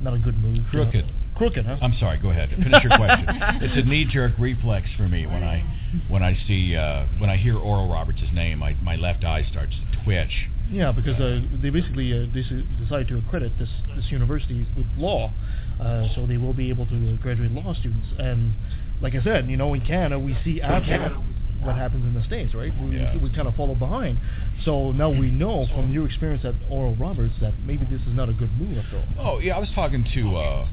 [0.00, 0.66] not a good move?
[0.70, 1.06] Crooked.
[1.34, 1.76] Uh, crooked, huh?
[1.82, 2.18] I'm sorry.
[2.18, 2.50] Go ahead.
[2.50, 3.26] Finish your question.
[3.62, 5.64] it's a knee-jerk reflex for me when I
[6.08, 9.72] when I see uh, when I hear Oral Roberts' name, my my left eye starts
[9.74, 10.48] to twitch.
[10.70, 12.42] Yeah, because uh, they basically uh, they
[12.82, 15.32] decided to accredit this this university with law,
[15.80, 18.08] uh, so they will be able to graduate law students.
[18.18, 18.54] And
[19.00, 21.16] like I said, you know, in Canada we see after
[21.62, 22.72] what happens in the states, right?
[22.82, 23.16] We, Yeah.
[23.16, 24.18] we kind of follow behind.
[24.64, 28.28] So now we know from your experience at Oral Roberts that maybe this is not
[28.28, 29.36] a good move after all.
[29.36, 30.66] Oh yeah, I was talking to uh,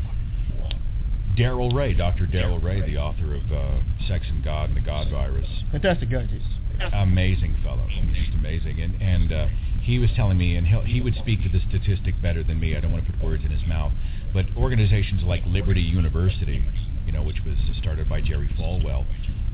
[1.36, 2.26] Darrel Ray, Dr.
[2.26, 5.48] Darrel Ray, the author of uh, Sex and God and the God Virus.
[5.72, 6.40] Fantastic guy, too.
[6.94, 7.86] Amazing fellow.
[7.90, 8.82] He's just amazing.
[8.82, 9.48] And and uh,
[9.82, 12.76] he was telling me, and he would speak to the statistic better than me.
[12.76, 13.92] I don't want to put words in his mouth,
[14.34, 16.64] but organizations like Liberty University,
[17.06, 19.06] you know, which was started by Jerry Falwell,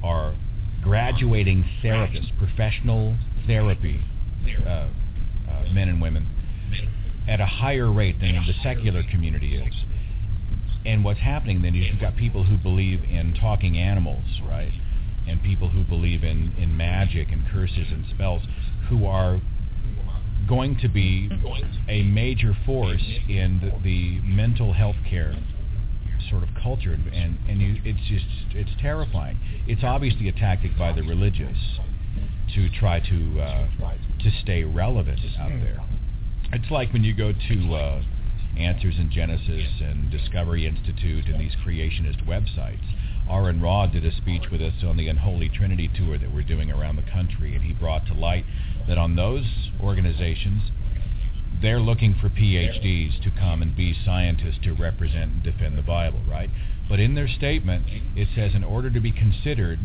[0.04, 0.36] are
[0.84, 4.02] graduating therapists, professional therapy
[4.66, 4.90] uh, uh,
[5.74, 6.28] men and women,
[7.28, 9.74] at a higher rate than the secular community is.
[10.88, 14.71] And what's happening then is you've got people who believe in talking animals, right?
[15.28, 18.41] And people who believe in, in magic and curses and spells
[18.89, 19.41] who are
[20.47, 21.30] going to be
[21.89, 25.36] a major force in the, the mental health care
[26.30, 29.38] sort of culture and and, you, it's just it's terrifying.
[29.67, 31.58] It's obviously a tactic by the religious
[32.56, 33.67] to try to uh,
[34.23, 35.84] to stay relevant out there.
[36.54, 38.04] It's like when you go to uh,
[38.58, 42.84] Answers in Genesis and Discovery Institute and these creationist websites.
[43.30, 46.72] Aron Ra did a speech with us on the Unholy Trinity tour that we're doing
[46.72, 48.46] around the country, and he brought to light
[48.88, 50.63] that on those organizations,
[51.62, 56.22] they're looking for PhDs to come and be scientists to represent and defend the Bible,
[56.28, 56.50] right?
[56.89, 59.80] But in their statement, it says in order to be considered,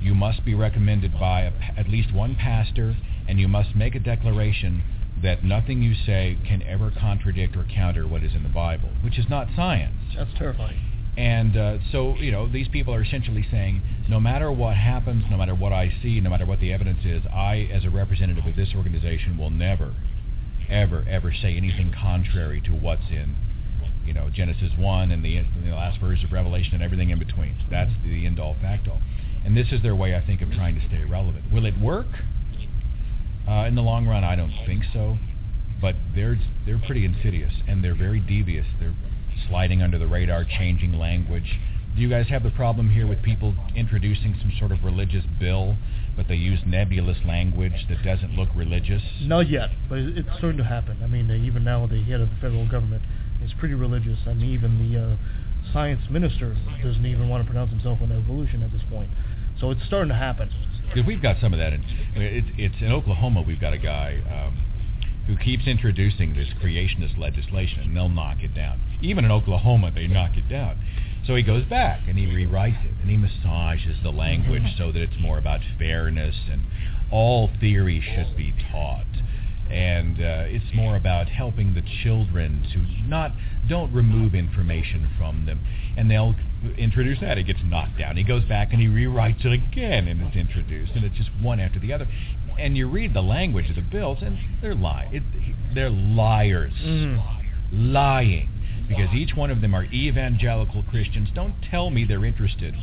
[0.00, 4.00] you must be recommended by a, at least one pastor, and you must make a
[4.00, 4.82] declaration
[5.22, 9.18] that nothing you say can ever contradict or counter what is in the Bible, which
[9.18, 9.94] is not science.
[10.16, 10.78] That's terrifying.
[11.16, 15.36] And uh, so, you know, these people are essentially saying, no matter what happens, no
[15.36, 18.56] matter what I see, no matter what the evidence is, I, as a representative of
[18.56, 19.94] this organization, will never,
[20.70, 23.36] ever, ever say anything contrary to what's in,
[24.06, 27.56] you know, Genesis 1 and the, the last verse of Revelation and everything in between.
[27.70, 29.00] That's the end-all, fact-all.
[29.44, 31.52] And this is their way, I think, of trying to stay relevant.
[31.52, 32.06] Will it work?
[33.48, 35.18] Uh, in the long run, I don't think so.
[35.80, 38.66] But they're they're pretty insidious and they're very devious.
[38.78, 38.94] They're
[39.48, 41.58] sliding under the radar, changing language.
[41.96, 45.76] Do you guys have the problem here with people introducing some sort of religious bill,
[46.16, 49.02] but they use nebulous language that doesn't look religious?
[49.20, 50.98] Not yet, but it's starting to happen.
[51.02, 53.02] I mean, even now the head of the federal government
[53.44, 55.16] is pretty religious, and even the uh,
[55.72, 59.10] science minister doesn't even want to pronounce himself on evolution at this point.
[59.60, 60.48] So it's starting to happen.
[60.92, 61.72] Because we've got some of that.
[61.72, 61.82] In,
[62.14, 63.42] I mean, it, it's in Oklahoma.
[63.46, 64.58] We've got a guy um,
[65.26, 68.80] who keeps introducing this creationist legislation, and they'll knock it down.
[69.00, 70.78] Even in Oklahoma, they knock it down.
[71.26, 75.00] So he goes back and he rewrites it and he massages the language so that
[75.00, 76.62] it's more about fairness and
[77.12, 79.06] all theory should be taught.
[79.70, 83.32] And uh, it's more about helping the children to not
[83.68, 85.60] don't remove information from them.
[85.96, 86.34] And they'll
[86.78, 87.38] introduce that.
[87.38, 88.16] It gets knocked down.
[88.16, 91.60] He goes back and he rewrites it again, and it's introduced, and it's just one
[91.60, 92.06] after the other.
[92.58, 95.24] And you read the language of the bills, and they're lying.
[95.74, 96.72] They're liars,
[97.72, 98.48] lying,
[98.88, 101.28] because each one of them are evangelical Christians.
[101.34, 102.74] Don't tell me they're interested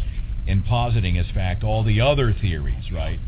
[0.48, 3.20] in positing as fact all the other theories, right?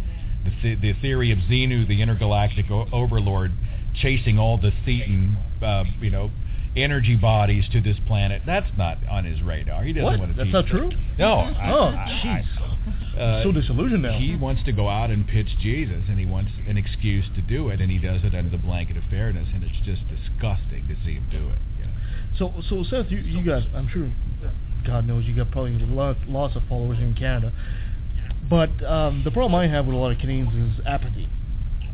[0.44, 3.52] The, th- the theory of Xenu, the intergalactic o- overlord,
[3.94, 6.32] chasing all the Thetan, uh, you know,
[6.76, 8.42] energy bodies to this planet.
[8.46, 9.84] That's not on his radar.
[9.84, 10.20] He doesn't What?
[10.20, 10.38] want to.
[10.38, 10.90] That's not true?
[11.20, 11.34] No.
[11.40, 11.92] I- Oh,
[12.24, 12.46] jeez.
[13.18, 14.18] uh, So disillusioned now.
[14.18, 17.70] He wants to go out and pitch Jesus, and he wants an excuse to do
[17.70, 20.96] it, and he does it under the blanket of fairness, and it's just disgusting to
[21.06, 21.60] see him do it.
[21.80, 21.92] you know.
[22.38, 24.10] So, so Seth, you, you got, I'm sure,
[24.86, 27.52] God knows, you got probably lots of followers in Canada.
[28.50, 31.28] But um, the problem I have with a lot of Canadians is apathy.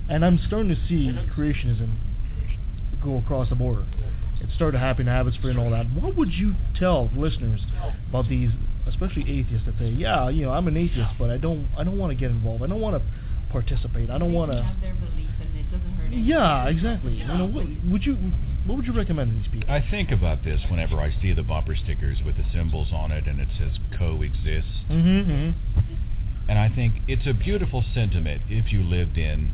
[0.10, 1.96] And I'm starting to see creationism
[3.04, 3.84] go across the border.
[4.58, 5.86] It started happening, Abbotsford and all that.
[5.94, 7.62] What would you tell listeners
[8.10, 8.50] about these,
[8.88, 12.00] especially atheists, that say, "Yeah, you know, I'm an atheist, but I don't, I don't
[12.00, 12.64] want to get involved.
[12.64, 13.08] I don't want to
[13.52, 14.10] participate.
[14.10, 16.12] I don't want to." have their belief and it doesn't hurt.
[16.12, 17.14] Yeah, exactly.
[17.14, 18.18] You know, what would you,
[18.66, 19.72] what would you recommend to these people?
[19.72, 23.28] I think about this whenever I see the bumper stickers with the symbols on it,
[23.28, 24.90] and it says coexist.
[24.90, 25.52] Mm-hmm.
[26.50, 29.52] And I think it's a beautiful sentiment if you lived in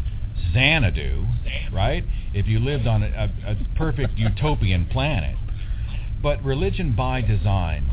[0.51, 1.25] Xanadu,
[1.71, 2.03] right?
[2.33, 5.35] If you lived on a, a, a perfect utopian planet.
[6.21, 7.89] But religion by design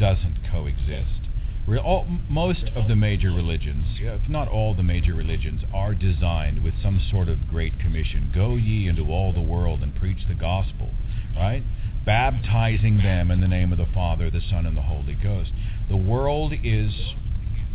[0.00, 1.28] doesn't coexist.
[1.66, 6.62] Re- all, most of the major religions, if not all the major religions, are designed
[6.62, 8.30] with some sort of great commission.
[8.34, 10.90] Go ye into all the world and preach the gospel,
[11.36, 11.62] right?
[12.04, 15.52] Baptizing them in the name of the Father, the Son, and the Holy Ghost.
[15.88, 16.92] The world is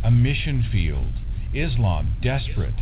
[0.04, 1.12] a mission field.
[1.52, 2.74] Islam desperate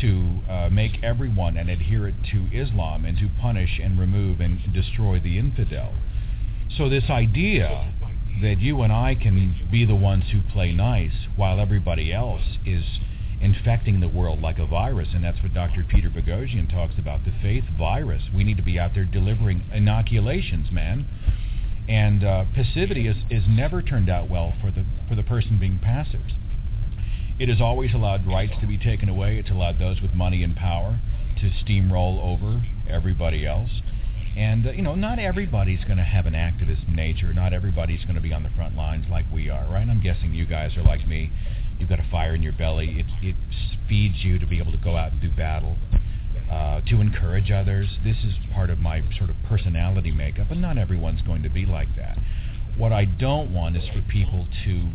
[0.00, 5.20] to uh, make everyone an adherent to Islam and to punish and remove and destroy
[5.20, 5.94] the infidel.
[6.76, 7.92] So this idea
[8.42, 12.84] that you and I can be the ones who play nice while everybody else is
[13.40, 15.84] infecting the world like a virus, and that's what Dr.
[15.88, 18.22] Peter Boghossian talks about, the faith virus.
[18.34, 21.06] We need to be out there delivering inoculations, man.
[21.88, 25.78] And uh, passivity is, is never turned out well for the for the person being
[25.78, 26.22] passive.
[27.38, 29.38] It has always allowed rights to be taken away.
[29.38, 31.00] It's allowed those with money and power
[31.40, 33.82] to steamroll over everybody else.
[34.36, 37.32] And, uh, you know, not everybody's going to have an activist nature.
[37.34, 39.86] Not everybody's going to be on the front lines like we are, right?
[39.88, 41.30] I'm guessing you guys are like me.
[41.78, 43.00] You've got a fire in your belly.
[43.00, 43.36] It, it
[43.88, 45.76] feeds you to be able to go out and do battle,
[46.50, 47.98] uh, to encourage others.
[48.02, 51.66] This is part of my sort of personality makeup, and not everyone's going to be
[51.66, 52.18] like that.
[52.76, 54.88] What I don't want is for people to,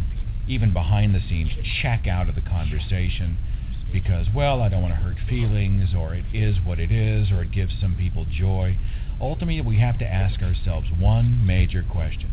[0.48, 3.38] even behind the scenes, check out of the conversation
[3.92, 7.42] because, well, I don't want to hurt feelings, or it is what it is, or
[7.42, 8.78] it gives some people joy.
[9.20, 12.32] Ultimately, we have to ask ourselves one major question.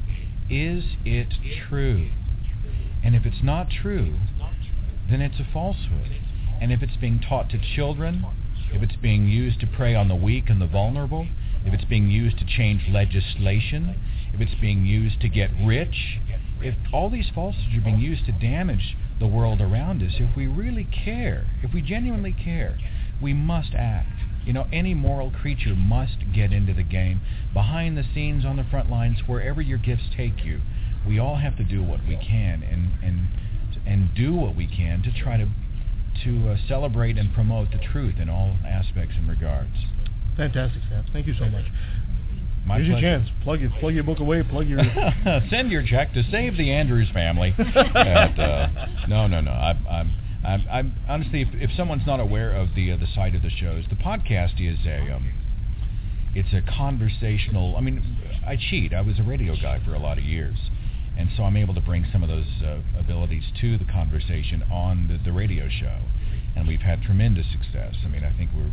[0.48, 1.34] Is it
[1.68, 2.10] true?
[3.04, 4.16] And if it's not true,
[5.10, 6.20] then it's a falsehood.
[6.60, 8.24] And if it's being taught to children,
[8.72, 11.28] if it's being used to prey on the weak and the vulnerable,
[11.64, 13.96] if it's being used to change legislation,
[14.32, 16.18] if it's being used to get rich,
[16.62, 20.46] if all these falsehoods are being used to damage the world around us, if we
[20.46, 22.78] really care, if we genuinely care,
[23.22, 24.12] we must act.
[24.44, 27.20] You know, any moral creature must get into the game.
[27.52, 30.60] Behind the scenes, on the front lines, wherever your gifts take you,
[31.06, 33.28] we all have to do what we can and and
[33.86, 35.48] and do what we can to try to
[36.24, 39.74] to uh, celebrate and promote the truth in all aspects and regards.
[40.36, 41.04] Fantastic, Sam.
[41.12, 41.64] Thank you so much.
[42.68, 43.26] My Here's your chance.
[43.44, 44.42] Plug your plug your book away.
[44.42, 44.80] Plug your.
[45.50, 47.54] Send your check to save the Andrews family.
[47.58, 48.68] At, uh,
[49.08, 49.50] no, no, no.
[49.50, 50.12] I, I'm,
[50.44, 53.48] I'm, I'm honestly, if, if someone's not aware of the uh, the site of the
[53.48, 55.32] shows, the podcast is a, um,
[56.34, 57.74] it's a conversational.
[57.74, 58.02] I mean,
[58.46, 58.92] I cheat.
[58.92, 60.58] I was a radio guy for a lot of years,
[61.16, 65.08] and so I'm able to bring some of those uh, abilities to the conversation on
[65.08, 66.00] the, the radio show,
[66.54, 67.94] and we've had tremendous success.
[68.04, 68.72] I mean, I think we're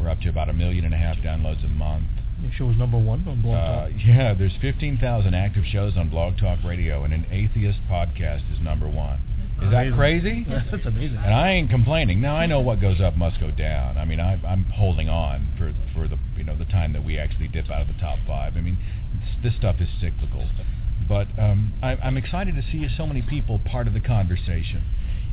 [0.00, 2.08] we're up to about a million and a half downloads a month.
[2.42, 6.36] Your show is number one on Blog Uh, yeah, there's 15,000 active shows on Blog
[6.38, 9.20] Talk Radio, and an atheist podcast is number one.
[9.62, 10.44] Is that crazy?
[10.70, 11.16] That's amazing.
[11.16, 12.20] And I ain't complaining.
[12.20, 13.96] Now I know what goes up must go down.
[13.96, 17.18] I mean, I, I'm holding on for for the you know the time that we
[17.18, 18.56] actually dip out of the top five.
[18.56, 18.76] I mean,
[19.14, 20.48] this, this stuff is cyclical,
[21.08, 24.82] but um, I, I'm excited to see so many people part of the conversation.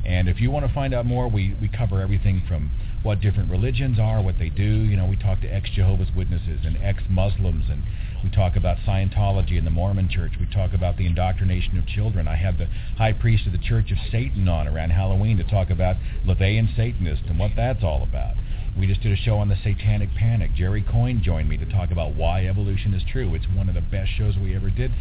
[0.05, 2.71] And if you want to find out more, we we cover everything from
[3.03, 4.63] what different religions are, what they do.
[4.63, 7.83] You know, we talk to ex-Jehovah's Witnesses and ex-Muslims, and
[8.23, 10.33] we talk about Scientology and the Mormon Church.
[10.39, 12.27] We talk about the indoctrination of children.
[12.27, 15.69] I had the high priest of the Church of Satan on around Halloween to talk
[15.71, 15.95] about
[16.25, 18.35] LaVeyan Satanists and what that's all about.
[18.77, 20.53] We just did a show on the Satanic Panic.
[20.55, 23.33] Jerry Coyne joined me to talk about why evolution is true.
[23.35, 24.91] It's one of the best shows we ever did.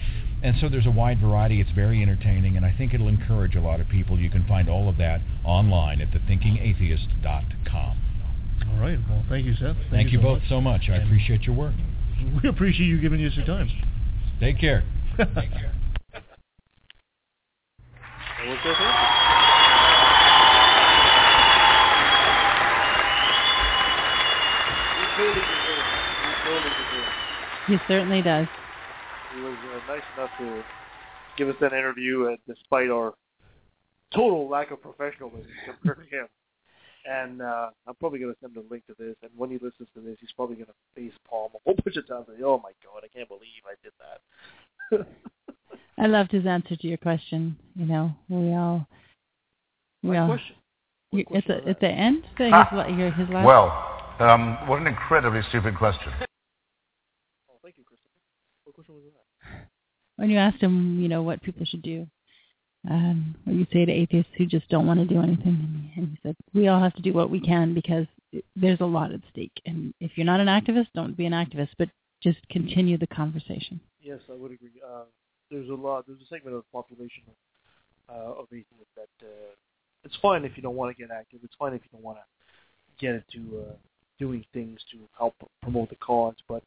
[0.42, 1.60] And so there's a wide variety.
[1.60, 4.18] It's very entertaining, and I think it'll encourage a lot of people.
[4.18, 7.96] You can find all of that online at thethinkingatheist.com.
[8.72, 8.98] All right.
[9.08, 9.76] Well, thank you, Seth.
[9.76, 10.48] Thank, Thank, you so both much.
[10.48, 10.82] so much.
[10.88, 11.74] I And appreciate your work.
[12.42, 13.68] We appreciate you giving us your time.
[14.40, 14.82] Take care.
[18.40, 20.00] And we'll go ahead.
[24.98, 26.00] He totally deserves it.
[26.24, 27.70] He totally deserves it.
[27.72, 28.46] He certainly does.
[29.34, 30.64] He was uh, nice enough to
[31.36, 33.14] give us that interview, uh, despite our
[34.14, 36.26] total lack of professionalism compared to him.
[37.08, 39.16] And uh, I'm probably going to send him a link to this.
[39.22, 41.96] And when he listens to this, he's probably going to face palm a whole bunch
[41.96, 42.26] of times.
[42.28, 45.06] Like, oh my god, I can't believe I did that.
[45.98, 47.56] I loved his answer to your question.
[47.74, 48.86] You know, we all
[50.02, 50.28] we My all.
[50.28, 50.56] question.
[51.12, 52.68] You, at the at the end, the, his, Ah.
[52.72, 53.44] la- your, his last.
[53.46, 56.12] Well, um, what an incredibly stupid question.
[57.50, 58.08] Oh, thank you, Christopher.
[58.64, 59.66] What question was that?
[60.20, 62.06] When you asked him, you know, what people should do,
[62.90, 66.18] um, what you say to atheists who just don't want to do anything, and he,
[66.22, 68.06] said, we all have to do what we can because
[68.54, 71.70] there's a lot at stake, and if you're not an activist, don't be an activist,
[71.78, 71.88] but
[72.22, 73.80] just continue the conversation.
[74.02, 74.72] Yes, I would agree.
[74.86, 75.04] Uh,
[75.50, 76.04] there's a lot.
[76.06, 77.22] There's a segment of the population
[78.10, 79.54] uh, of atheists that uh,
[80.04, 81.40] it's fine if you don't want to get active.
[81.42, 83.72] It's fine if you don't want to get into uh,
[84.18, 86.36] doing things to help promote the cause.
[86.46, 86.62] But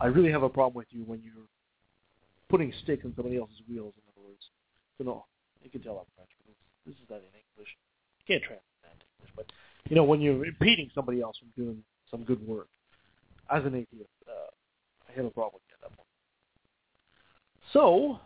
[0.00, 1.46] I really have a problem with you when you're
[2.48, 3.94] putting stick in somebody else's wheels.
[3.96, 4.42] In other words,
[4.96, 5.26] so no,
[5.62, 6.54] you can tell I'm French, but
[6.86, 7.70] this, is not in English.
[8.20, 9.46] You can't translate that into English, but
[9.88, 12.68] you know when you're impeding somebody else from doing some good work.
[13.50, 14.50] As an atheist, uh,
[15.08, 16.06] I have a problem with that one.
[17.72, 18.20] So,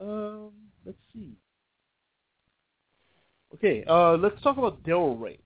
[0.00, 0.52] um,
[0.84, 1.32] let's see.
[3.54, 5.38] Okay, uh, let's talk about Darrel Ray.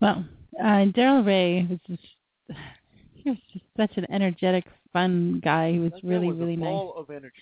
[0.00, 0.24] Well,
[0.62, 2.02] uh, Darrel Ray was just
[3.30, 5.72] he was just such an energetic, fun guy.
[5.72, 6.90] He was That really, was a really nice.
[6.96, 7.34] of energy.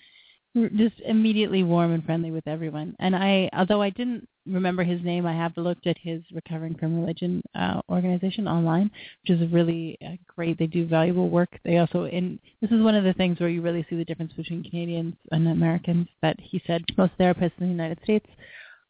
[0.77, 2.95] just immediately warm and friendly with everyone.
[2.99, 6.99] And I, although I didn't remember his name, I have looked at his Recovering from
[7.01, 8.89] Religion uh, organization online,
[9.21, 10.57] which is really uh, great.
[10.57, 11.59] They do valuable work.
[11.65, 14.33] They also, and this is one of the things where you really see the difference
[14.33, 16.07] between Canadians and Americans.
[16.21, 18.27] That he said most therapists in the United States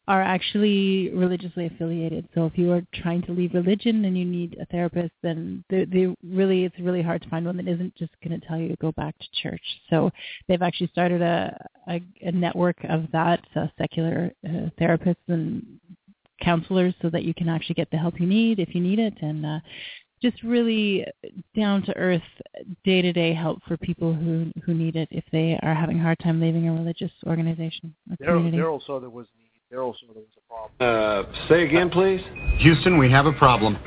[0.08, 2.28] are actually religiously affiliated.
[2.34, 5.84] So if you are trying to leave religion and you need a therapist, then they,
[5.84, 8.68] they really it's really hard to find one that isn't just going to tell you
[8.68, 9.62] to go back to church.
[9.90, 10.10] So
[10.46, 15.64] they've actually started a a, a network of that uh, secular uh, therapists and
[16.40, 19.14] counselors, so that you can actually get the help you need if you need it,
[19.22, 19.58] and uh,
[20.22, 21.04] just really
[21.56, 22.22] down to earth,
[22.84, 26.02] day to day help for people who who need it if they are having a
[26.02, 28.56] hard time leaving a religious organization community.
[28.56, 29.45] Darrel saw there was need.
[29.70, 30.72] Darrel saw there was a problem.
[30.80, 32.20] Uh, say again, please.
[32.58, 33.78] Houston, we have a problem.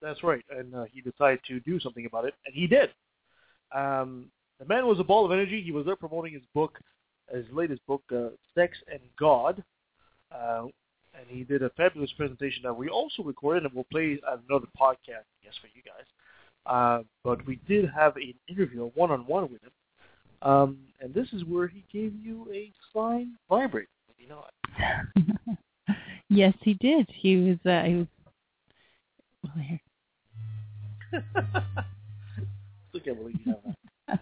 [0.00, 2.90] That's right, and uh, he decided to do something about it, and he did.
[3.74, 4.30] Um,
[4.60, 5.60] the man was a ball of energy.
[5.60, 6.78] He was there promoting his book,
[7.32, 9.62] his latest book, uh, Sex and God,
[10.32, 10.66] uh,
[11.14, 14.68] and he did a fabulous presentation that we also recorded, and we'll play at another
[14.80, 16.06] podcast, I guess, for you guys.
[16.64, 19.72] Uh, but we did have an interview, a one-on-one with him,
[20.42, 23.88] um, and this is where he gave you a slime vibrator.
[24.28, 25.58] Did you know it?
[26.28, 27.08] yes, he did.
[27.12, 27.58] He was.
[27.64, 28.06] Uh, he was.
[29.42, 29.80] Well, here.
[32.90, 33.76] Still can't you have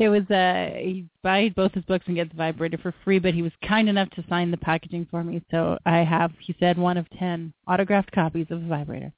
[0.00, 3.32] it was uh he buy both his books and get the vibrator for free but
[3.32, 6.76] he was kind enough to sign the packaging for me so i have he said
[6.76, 9.12] one of ten autographed copies of the vibrator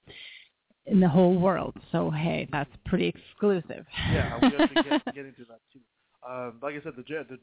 [0.84, 5.24] in the whole world so hey that's pretty exclusive Yeah, we have to get, get
[5.24, 5.80] into that too.
[6.28, 7.38] Um, like I said, the, the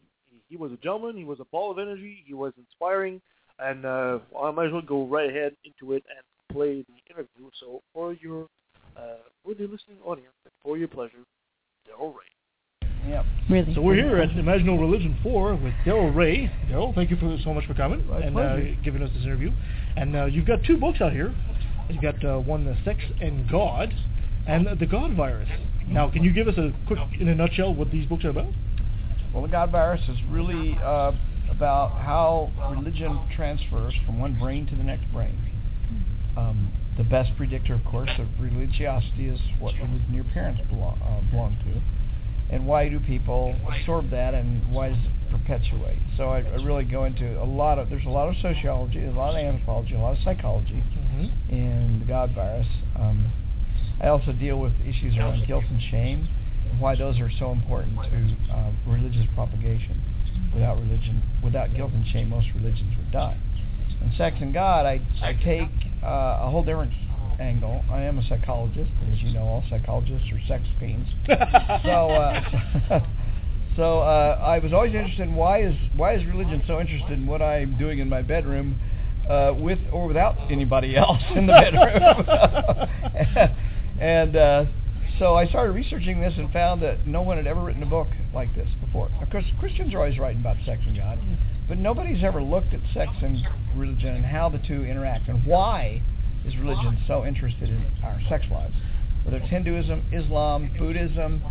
[0.50, 1.18] he was a gentleman.
[1.18, 2.24] He was a ball of energy.
[2.26, 3.22] He was inspiring,
[3.60, 6.24] and uh, I might as well go right ahead into it and
[6.56, 7.50] play the interview.
[7.60, 8.48] So for your
[8.98, 11.24] uh, for the listening audience, for your pleasure,
[11.86, 12.90] Darrel Ray.
[13.08, 13.26] Yep.
[13.50, 13.76] Really.
[13.76, 16.50] So we're here at Imagine No Religion 4 with Darrel Ray.
[16.70, 19.52] Darrel, thank you for so much for coming My and uh, giving us this interview.
[19.98, 21.36] And uh, you've got two books out here.
[21.90, 23.94] You've got uh, one, uh, Sex and God,
[24.48, 25.50] and uh, The God Virus.
[25.88, 28.54] Now, can you give us a quick, in a nutshell, what these books are about?
[29.34, 31.12] Well, the God virus is really uh,
[31.50, 35.38] about how religion transfers from one brain to the next brain.
[36.38, 41.32] Um, the best predictor, of course, of religiosity is what religion your parents belong, uh,
[41.32, 41.82] belong to,
[42.54, 45.98] and why do people absorb that, and why does it perpetuate?
[46.16, 47.90] So I, I really go into a lot of.
[47.90, 50.84] There's a lot of sociology, a lot of anthropology, a lot of psychology
[51.50, 52.68] in the God virus.
[52.96, 53.32] Um,
[54.00, 56.28] I also deal with issues around guilt and shame
[56.84, 59.96] why those are so important to uh, religious propagation.
[60.54, 63.38] Without religion, without guilt and shame, most religions would die.
[64.20, 65.70] And God, I, I take
[66.04, 66.92] uh, a whole different
[67.40, 67.84] angle.
[67.90, 71.10] I am a psychologist, as you know, all psychologists are sex fiends.
[71.28, 72.42] so, uh,
[73.78, 77.26] so uh, I was always interested in why is why is religion so interested in
[77.26, 78.78] what I'm doing in my bedroom,
[79.30, 81.96] uh, with or without anybody else in the bedroom.
[84.00, 84.66] and uh,
[85.20, 88.08] so I started researching this and found that no one had ever written a book
[88.34, 89.10] like this before.
[89.22, 91.20] Of course, Christians are always writing about sex and God,
[91.68, 93.38] but nobody's ever looked at sex and
[93.76, 96.02] religion and how the two interact and why
[96.46, 98.74] is religion so interested in our sex lives.
[99.24, 101.42] Whether it's Hinduism, Islam, Buddhism,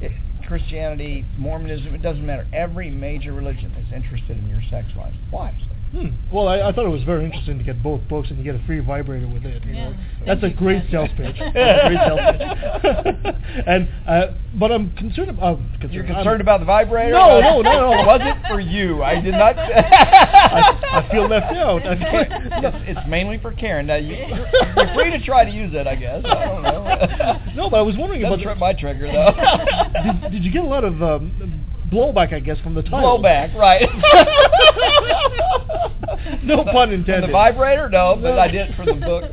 [0.00, 0.12] it,
[0.46, 2.46] Christianity, Mormonism, it doesn't matter.
[2.52, 5.14] Every major religion is interested in your sex life.
[5.30, 5.54] Why?
[5.92, 6.06] Hmm.
[6.32, 8.54] Well, I, I thought it was very interesting to get both books and you get
[8.54, 9.64] a free vibrator with it.
[9.64, 10.92] You know, that's a great Chris.
[10.92, 11.34] sales pitch.
[11.36, 13.34] That's a great sales pitch.
[13.66, 15.58] and uh, but I'm concerned about.
[15.58, 15.92] Uh, concerned.
[15.94, 17.10] You're I'm- concerned about the vibrator?
[17.10, 18.06] No, no, no, no.
[18.06, 19.02] Was it for you?
[19.02, 19.58] I did not.
[19.58, 21.82] I, I feel left out.
[21.84, 23.86] I feel, it's, it's mainly for Karen.
[23.88, 26.24] Now you, you're, you're free to try to use it, I guess.
[26.24, 27.40] I don't know.
[27.64, 30.20] no, but I was wondering Doesn't about trip my trigger though.
[30.22, 32.32] did, did you get a lot of um, blowback?
[32.32, 33.18] I guess from the title.
[33.18, 33.82] Blowback, right?
[36.44, 37.22] no pun intended.
[37.22, 39.30] From the vibrator, no, but I did for the book.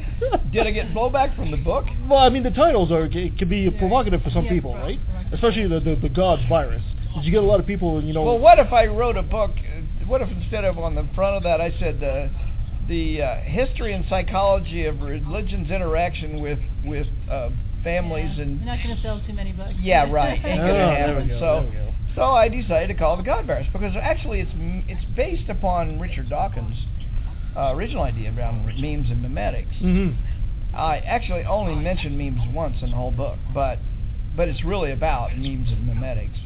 [0.51, 1.86] Did I get blowback from the book?
[2.10, 4.99] Well, I mean, the titles are it can be provocative for some people, right?
[5.32, 6.82] Especially the, the the God's virus.
[7.16, 8.24] Did you get a lot of people, you know?
[8.24, 9.51] Well, what if I wrote a book?
[9.51, 12.28] uh, What if instead of on the front of that I said uh,
[12.88, 17.49] the uh, history and psychology of religion's interaction with with uh,
[17.84, 19.74] families and You're not going to sell too many books.
[19.82, 21.28] yeah, right, ain't Oh, gonna there we happen.
[21.30, 21.87] go, so, there we go.
[22.18, 24.51] So I decided to call it the God virus because actually it's
[24.89, 26.76] it's based upon Richard Dawkins'
[27.55, 29.78] uh, original idea around memes and memetics.
[29.80, 30.09] hmm
[30.76, 33.80] I actually only mentioned memes once in the whole book, but
[34.36, 36.38] but it's really about memes and memetics.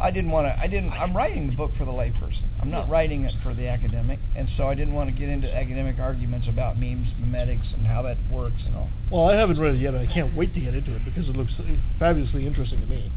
[0.00, 0.58] I didn't want to.
[0.58, 0.92] I didn't.
[0.92, 2.44] I'm writing the book for the layperson.
[2.60, 5.52] I'm not writing it for the academic, and so I didn't want to get into
[5.52, 8.88] academic arguments about memes, memetics, and how that works and all.
[9.10, 9.94] Well, I haven't read it yet.
[9.94, 11.52] I can't wait to get into it because it looks
[11.98, 13.10] fabulously interesting to me.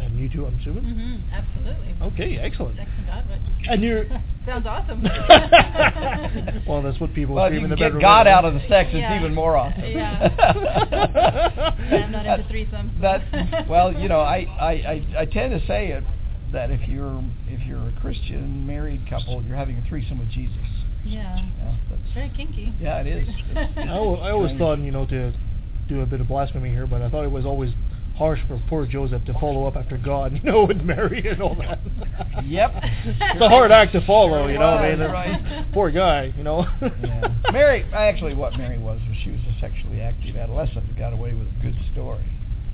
[0.00, 0.84] And you too, I'm assuming.
[0.84, 1.34] Mm-hmm.
[1.34, 1.94] Absolutely.
[2.02, 2.76] Okay, excellent.
[2.76, 3.24] Sex and God,
[3.68, 4.04] And you're
[4.46, 5.02] sounds awesome.
[6.66, 8.00] well, that's what people Well, if scream you in the can get bedroom.
[8.02, 9.18] God out of the sex, it's Yeah.
[9.18, 9.82] even more awesome.
[9.84, 10.28] Yeah.
[10.90, 13.00] Yeah, I'm not into threesomes.
[13.00, 16.04] That well, you know, I, I, I, I tend to say it
[16.52, 20.56] that if you're if you're a Christian married couple, you're having a threesome with Jesus.
[21.04, 21.36] yeah.
[21.58, 22.72] Yeah, that's, Very kinky.
[22.80, 23.28] yeah it is.
[23.28, 25.32] It's- I, I always thought, you know, to
[25.88, 27.70] do a bit of blasphemy here, but I thought it was always
[28.20, 31.54] harsh for poor Joseph to follow up after God, you know, with Mary and all
[31.54, 31.80] that.
[32.44, 32.70] Yep.
[32.84, 34.76] it's a hard act to follow, you know.
[34.76, 35.66] I mean, Right, right.
[35.72, 36.66] poor guy, you know.
[36.82, 37.32] yeah.
[37.50, 41.32] Mary, actually, what Mary was was she was a sexually active adolescent who got away
[41.32, 42.22] with a good story.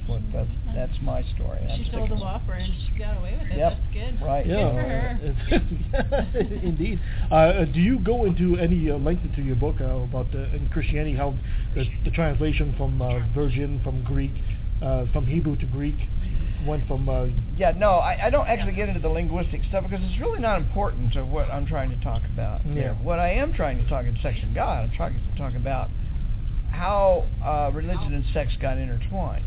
[0.08, 1.58] What that's that's my story.
[1.58, 2.20] I'm She sold a sticking.
[2.20, 3.58] Whopper and she got away with it.
[3.58, 3.72] Yep.
[3.72, 4.24] That's good.
[4.24, 4.46] Right.
[4.46, 6.58] Good for her.
[6.62, 7.00] Indeed.
[7.30, 10.68] Uh, do you go into any uh, length into your book uh, about uh, in
[10.72, 11.34] Christianity how
[11.74, 14.30] the, the translation from uh, Virgin from Greek,
[14.82, 15.96] uh, from Hebrew to Greek,
[16.64, 20.04] one from uh, Yeah, no, I, I don't actually get into the linguistic stuff because
[20.04, 22.64] it's really not important to what I'm trying to talk about.
[22.66, 22.72] Yeah.
[22.72, 22.98] here.
[23.02, 25.88] What I am trying to talk in Sex and God, I'm trying to talk about
[26.70, 29.44] how uh, religion and sex got intertwined.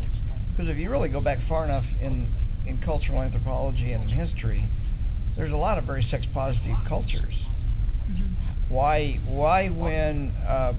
[0.50, 2.28] Because if you really go back far enough in
[2.66, 4.68] in cultural anthropology and in history,
[5.36, 7.34] there's a lot of very sex positive cultures.
[8.68, 10.74] Why why when uh,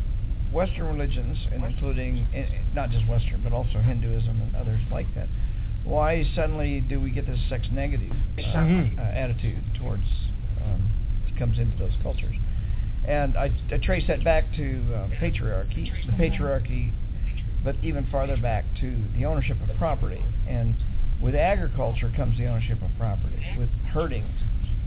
[0.51, 5.27] Western religions, and including eh, not just Western but also Hinduism and others like that,
[5.83, 8.97] why suddenly do we get this sex negative uh, Mhm.
[8.97, 10.03] uh, attitude towards
[10.63, 10.89] um,
[11.39, 12.35] comes into those cultures?
[13.07, 16.91] And I, I trace that back to uh, patriarchy, the patriarchy,
[17.63, 20.21] but even farther back to the ownership of property.
[20.47, 20.75] And
[21.21, 23.43] with agriculture comes the ownership of property.
[23.57, 24.25] With herding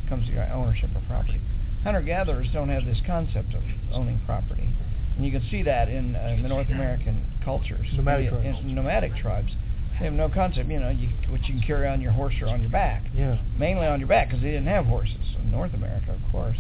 [0.09, 1.41] comes the ownership of property.
[1.83, 3.63] Hunter-gatherers don't have this concept of
[3.93, 4.69] owning property.
[5.17, 7.87] And you can see that in uh, the North American cultures.
[7.95, 8.59] Nomadic in, tribes.
[8.61, 9.53] in nomadic tribes.
[9.99, 12.49] They have no concept, you know, you, what you can carry on your horse or
[12.49, 13.05] on your back.
[13.15, 13.39] yeah.
[13.59, 16.57] Mainly on your back because they didn't have horses in North America, of course.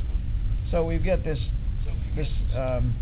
[0.70, 1.38] So we've got this
[2.14, 2.94] this um,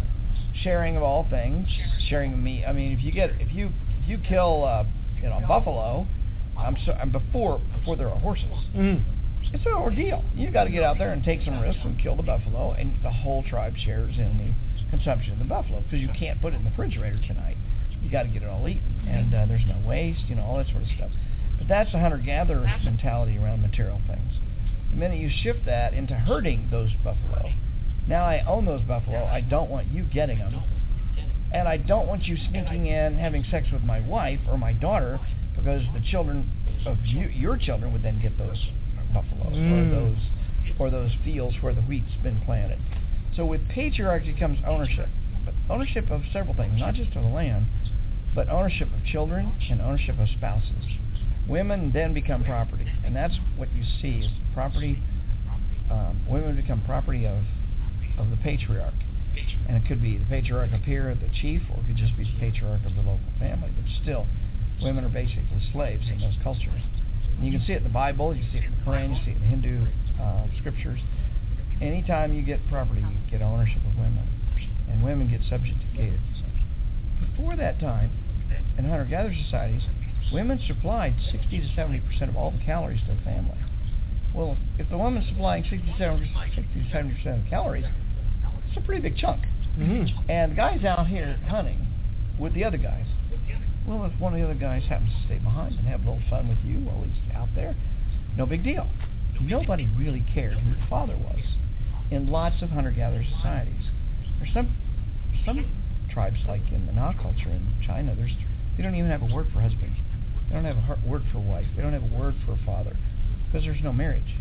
[0.62, 1.68] sharing of all things,
[2.08, 2.64] sharing of meat.
[2.66, 3.66] I mean, if you get if you
[4.02, 4.84] if you kill uh,
[5.22, 6.06] you know a buffalo,
[6.58, 9.02] I'm so and before before there are horses, Mm.
[9.52, 10.24] it's an ordeal.
[10.34, 12.94] You got to get out there and take some risks and kill the buffalo, and
[13.02, 14.54] the whole tribe shares in the
[14.92, 17.56] consumption of the buffalo because you can't put it in the refrigerator tonight.
[18.02, 20.58] You got to get it all eaten, and uh, there's no waste, you know, all
[20.58, 21.10] that sort of stuff.
[21.58, 24.32] But that's a hunter-gatherer mentality around material things.
[24.90, 27.50] The minute you shift that into herding those buffalo,
[28.06, 29.24] now I own those buffalo.
[29.24, 30.62] I don't want you getting them,
[31.54, 35.20] and I don't want you sneaking in having sex with my wife or my daughter
[35.56, 36.50] because the children
[36.84, 38.58] of you, your children would then get those
[39.14, 39.72] buffaloes Mm.
[39.72, 40.16] or those
[40.78, 42.78] or those fields where the wheat's been planted.
[43.36, 45.08] So with patriarchy comes ownership,
[45.44, 47.66] but ownership of several things, not just of the land,
[48.34, 50.84] but ownership of children and ownership of spouses.
[51.48, 55.02] Women then become property, and that's what you see is property.
[55.90, 57.44] Um, women become property of
[58.18, 58.94] of the patriarch,
[59.66, 62.24] and it could be the patriarch up here, the chief, or it could just be
[62.24, 63.70] the patriarch of the local family.
[63.74, 64.26] But still,
[64.82, 66.82] women are basically slaves in those cultures.
[67.36, 69.24] And you can see it in the Bible, you see it in the Quran, you
[69.24, 69.86] see it in Hindu
[70.20, 71.00] uh, scriptures.
[71.80, 74.28] Anytime you get property, you get ownership of women,
[74.88, 76.20] and women get subjugated.
[77.20, 78.10] Before that time,
[78.78, 79.82] in hunter-gatherer societies,
[80.32, 83.58] women supplied 60 to 70 percent of all the calories to the family.
[84.34, 87.84] Well, if the woman's supplying 60 to 70 percent of the calories,
[88.68, 89.42] it's a pretty big chunk.
[89.78, 90.30] Mm-hmm.
[90.30, 91.86] And the guy's out here hunting
[92.38, 93.06] with the other guys.
[93.86, 96.22] Well, if one of the other guys happens to stay behind and have a little
[96.30, 97.74] fun with you while he's out there,
[98.36, 98.88] no big deal.
[99.42, 101.40] Nobody really cared who the father was
[102.10, 103.86] in lots of hunter-gatherer societies.
[104.38, 104.76] There's some
[105.44, 105.66] some
[106.12, 108.14] tribes like in the Na culture in China.
[108.14, 108.32] There's
[108.76, 109.96] they don't even have a word for husband.
[110.48, 111.66] They don't have a word for wife.
[111.76, 112.96] They don't have a word for a father
[113.46, 114.36] because there's no marriage.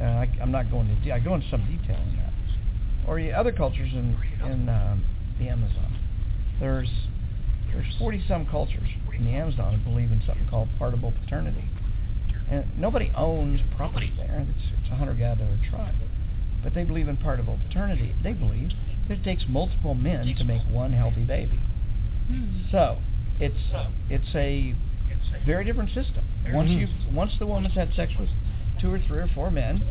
[0.00, 2.32] I, I'm not going to de- I go into some detail in that.
[3.06, 5.04] Or the other cultures in in um,
[5.38, 5.98] the Amazon.
[6.60, 6.88] There's
[7.72, 11.68] there's 40 some cultures in the Amazon that believe in something called partible paternity.
[12.50, 14.46] And nobody owns property there.
[14.48, 15.94] It's, it's a hunter-gatherer tribe.
[16.62, 18.14] But they believe in partible paternity.
[18.22, 18.70] They believe
[19.08, 21.58] that it takes multiple men to make one healthy baby.
[22.72, 22.98] So,
[23.38, 23.54] it's
[24.10, 24.74] it's a
[25.44, 26.24] very different system.
[26.52, 26.80] Once Mhm.
[26.80, 28.30] you once the woman's had sex with
[28.80, 29.82] two or three or four men,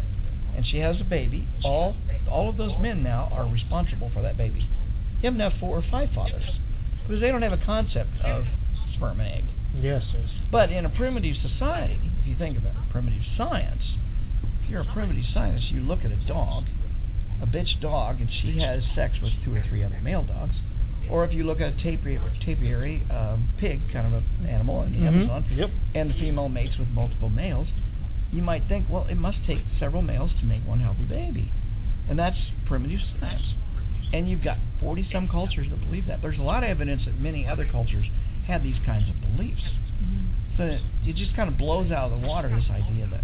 [0.56, 1.96] and she has a baby, all
[2.30, 4.60] all of those men now are responsible for that baby.
[5.22, 6.60] You have to have four or five fathers
[7.04, 8.46] because they don't have a concept of
[8.96, 9.44] sperm and egg.
[9.82, 10.30] Yes, yes.
[10.52, 13.82] But in a primitive society, if you think about it, primitive science,
[14.64, 16.64] if you're a primitive scientist, you look at a dog,
[17.42, 20.56] a bitch dog, and she has sex with two or three other male dogs.
[21.10, 24.94] Or if you look at a tapir- tapiary um, pig, kind of an animal in
[24.94, 25.08] the Mhm.
[25.08, 25.70] Amazon, Yep.
[25.94, 27.68] and the female mates with multiple males,
[28.32, 31.52] you might think, well, it must take several males to make one healthy baby.
[32.10, 33.54] And that's primitive science.
[34.14, 36.22] And you've got 40 some cultures that believe that.
[36.22, 38.06] There's a lot of evidence that many other cultures
[38.48, 39.62] had these kinds of beliefs.
[40.58, 43.24] So it, it just kind of blows out of the water this idea that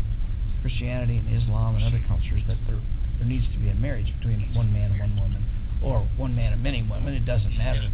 [0.62, 2.80] Christianity and Islam and other cultures that there
[3.20, 5.46] there needs to be a marriage between one man and one woman,
[5.84, 7.14] or one man and many women.
[7.14, 7.90] It doesn't matter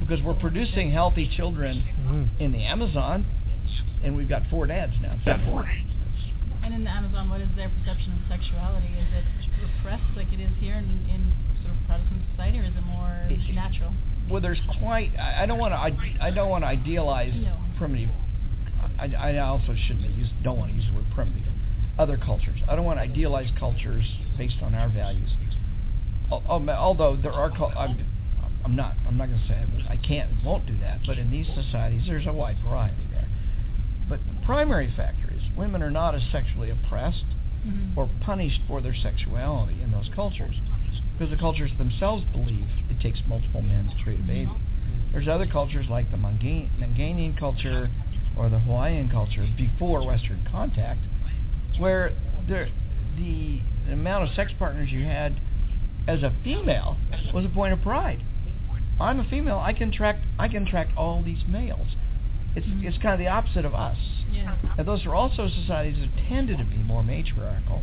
[0.00, 2.42] because we're producing healthy children Mm-hmm.
[2.42, 3.24] in the Amazon,
[4.04, 5.16] and we've got four dads now.
[5.46, 5.68] Four.
[6.62, 8.86] And in the Amazon, what is their perception of sexuality?
[8.98, 9.24] Is it
[9.62, 11.32] repressed like it is here in, in
[12.00, 13.92] of Protestant society, or is it more natural?
[14.30, 15.10] Well, there's quite.
[15.18, 15.76] I, I don't want to.
[15.78, 17.56] I, I don't want to idealize No.
[17.78, 18.10] primitive.
[18.98, 20.28] I, I also shouldn't use.
[20.42, 21.52] Don't want to use the word primitive.
[21.98, 22.58] Other cultures.
[22.68, 24.04] I don't want to idealize cultures
[24.38, 25.30] based on our values.
[26.30, 27.50] Al- al- Although there are.
[27.76, 27.98] I'm,
[28.64, 28.94] I'm not.
[29.06, 31.00] I'm not going to say I can't won't do that.
[31.06, 33.28] But in these societies, there's a wide variety there.
[34.08, 37.24] But the primary factor is women are not as sexually oppressed
[37.66, 37.96] Mhm.
[37.96, 40.56] or punished for their sexuality in those cultures
[41.12, 44.46] because the cultures themselves believe it takes multiple men to create a baby.
[44.46, 45.12] Mm-hmm.
[45.12, 47.90] There's other cultures like the Mangan- Mangaian culture
[48.36, 51.00] or the Hawaiian culture before Western contact
[51.78, 52.12] where
[52.48, 52.68] there,
[53.16, 53.60] the
[53.90, 55.40] amount of sex partners you had
[56.08, 56.96] as a female
[57.32, 58.22] was a point of pride.
[59.00, 59.58] I'm a female.
[59.58, 60.16] I can track.
[60.38, 61.88] I can track all these males.
[62.54, 62.86] It's mm-hmm.
[62.86, 63.96] it's kind of the opposite of us.
[64.30, 64.56] Yeah.
[64.78, 67.82] And those are also societies that tended to be more matriarchal,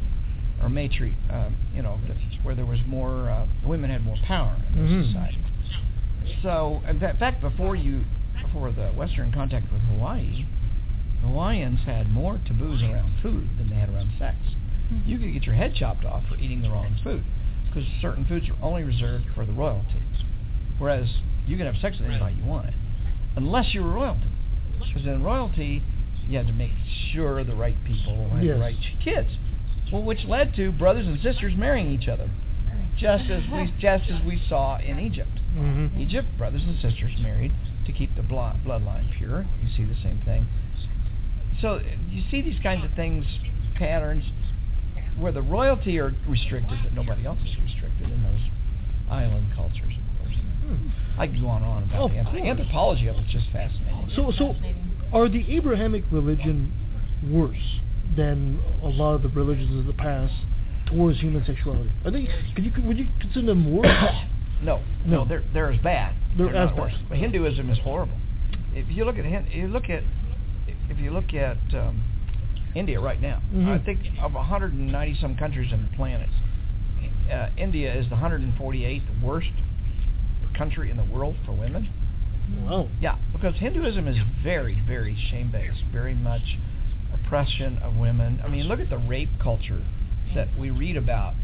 [0.61, 1.99] or matri, um, you know,
[2.43, 5.07] where there was more uh, women had more power in Mhm.
[5.07, 5.45] societies.
[6.41, 8.03] So, in fact, before you,
[8.41, 10.45] before the Western contact with Hawaii,
[11.21, 14.37] Hawaiians had more taboos around food than they had around sex.
[15.05, 17.23] You could get your head chopped off for eating the wrong food,
[17.67, 20.01] because certain foods are only reserved for the royalty.
[20.77, 21.09] Whereas
[21.45, 22.73] you can have sex with anybody you want,
[23.35, 24.21] unless you were royalty.
[24.79, 25.83] Because in royalty,
[26.27, 26.71] you had to make
[27.11, 28.55] sure the right people had Yes.
[28.55, 29.37] the right kids.
[29.91, 32.29] Well, which led to brothers and sisters marrying each other,
[32.97, 35.31] just as we just as we saw in Egypt.
[35.55, 35.97] Mhm.
[35.99, 37.51] Egypt, brothers and sisters married
[37.85, 39.45] to keep the blo- bloodline pure.
[39.63, 40.45] You see the same thing.
[41.61, 43.25] So you see these kinds of things,
[43.75, 44.23] patterns,
[45.17, 48.41] where the royalty are restricted, but nobody else is restricted in those
[49.09, 49.93] island cultures.
[50.21, 50.79] Of course.
[51.17, 52.19] I could go on and on about Hmm.
[52.19, 54.09] Of the anthrop- anthropology of it's just fascinating.
[54.15, 54.55] So, so
[55.11, 56.71] are the Abrahamic religion
[57.29, 57.79] worse
[58.15, 60.33] than a lot of the religions of the past
[60.87, 61.91] towards human sexuality?
[62.05, 63.87] I think Could you would you consider them worse?
[64.61, 65.23] No, No.
[65.23, 66.13] they're they're as bad.
[66.37, 66.79] They're as not bad.
[66.81, 66.93] worse.
[67.17, 68.17] Hinduism is horrible.
[68.73, 70.03] If you look at you look at
[70.89, 72.01] if you look at um,
[72.75, 73.69] India right now, Mhm.
[73.69, 76.27] I think of 190 some countries on the planet,
[77.31, 79.47] uh, India is the 148th worst
[80.57, 81.87] country in the world for women.
[82.65, 82.89] Wow.
[82.99, 86.57] Yeah, because Hinduism is very, very shame-based, very much
[87.29, 88.41] oppression of women.
[88.43, 89.83] I mean, look at the rape culture
[90.33, 91.35] that we read about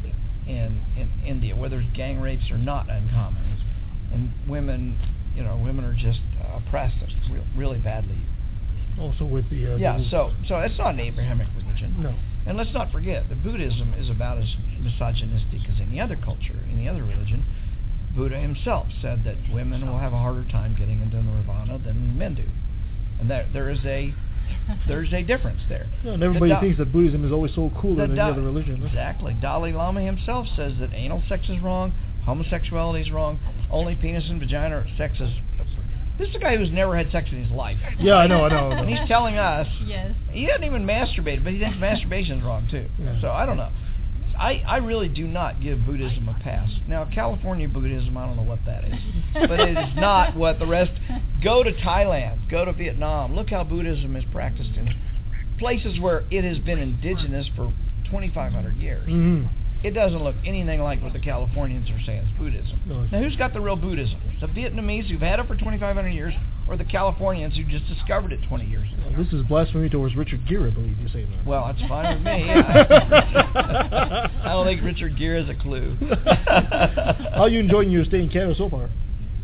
[0.48, 3.44] in in India, whether it's gang rapes or not uncommon,
[4.12, 4.98] and women,
[5.36, 6.96] you know, women are just uh, oppressed
[7.32, 8.18] re- really badly.
[9.00, 11.96] Also with the uh, Yeah, the- so so it's not an Abrahamic religion.
[12.02, 12.16] No.
[12.48, 16.88] And let's not forget that Buddhism is about as misogynistic as any other culture, any
[16.88, 17.44] other religion.
[18.16, 22.36] Buddha himself said that women will have a harder time getting into nirvana than men
[22.36, 22.44] do.
[23.20, 24.14] and there there is a
[24.88, 25.88] there's a difference there.
[26.04, 28.32] Yeah, and everybody The thinks that Buddhism is always so cooler the than Da- any
[28.34, 28.80] other religion.
[28.82, 28.88] huh?
[28.88, 29.36] Exactly.
[29.42, 31.94] Dalai Lama himself says that anal sex is wrong,
[32.26, 33.40] homosexuality is wrong,
[33.70, 35.30] only penis and vagina sex is.
[36.18, 37.78] This is a guy who's never had sex in his life.
[38.00, 38.82] Yeah, I know, I know, I know.
[38.84, 40.14] And he's telling us Yes.
[40.32, 42.88] he doesn't even masturbate, but he thinks masturbation's wrong too.
[42.98, 43.20] Yeah.
[43.20, 43.70] So I don't know.
[44.38, 46.70] I, I really do not give Buddhism a pass.
[46.88, 48.94] Now, California Buddhism, I don't know what that is,
[49.34, 50.92] but it is not what the rest.
[51.44, 53.36] Go to Thailand, go to Vietnam.
[53.36, 54.90] Look how Buddhism is practiced in
[55.58, 57.72] places where it has been indigenous for
[58.06, 59.08] 2,500 years.
[59.08, 59.50] Mhm.
[59.86, 62.82] It doesn't look anything like what the Californians are saying is Buddhism.
[62.88, 64.20] No, Now, who's got the real Buddhism?
[64.42, 66.34] The Vietnamese who've had it for 2,500 years,
[66.68, 69.04] or the Californians who just discovered it 20 years ago?
[69.12, 71.46] Well, this is blasphemy towards Richard Gere, I believe you say that.
[71.46, 72.46] Well, that's fine with me.
[72.48, 74.28] Yeah.
[74.44, 75.96] I don't think Richard Gere has a clue.
[77.36, 78.90] How are you enjoying your stay in Canada so far?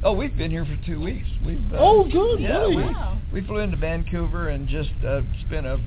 [0.04, 1.28] Oh, we've been here for two weeks.
[1.46, 2.78] We've uh, Oh, good, Yeah, really?
[2.78, 3.20] we, Wow.
[3.32, 5.78] we flew into Vancouver and just uh, spent a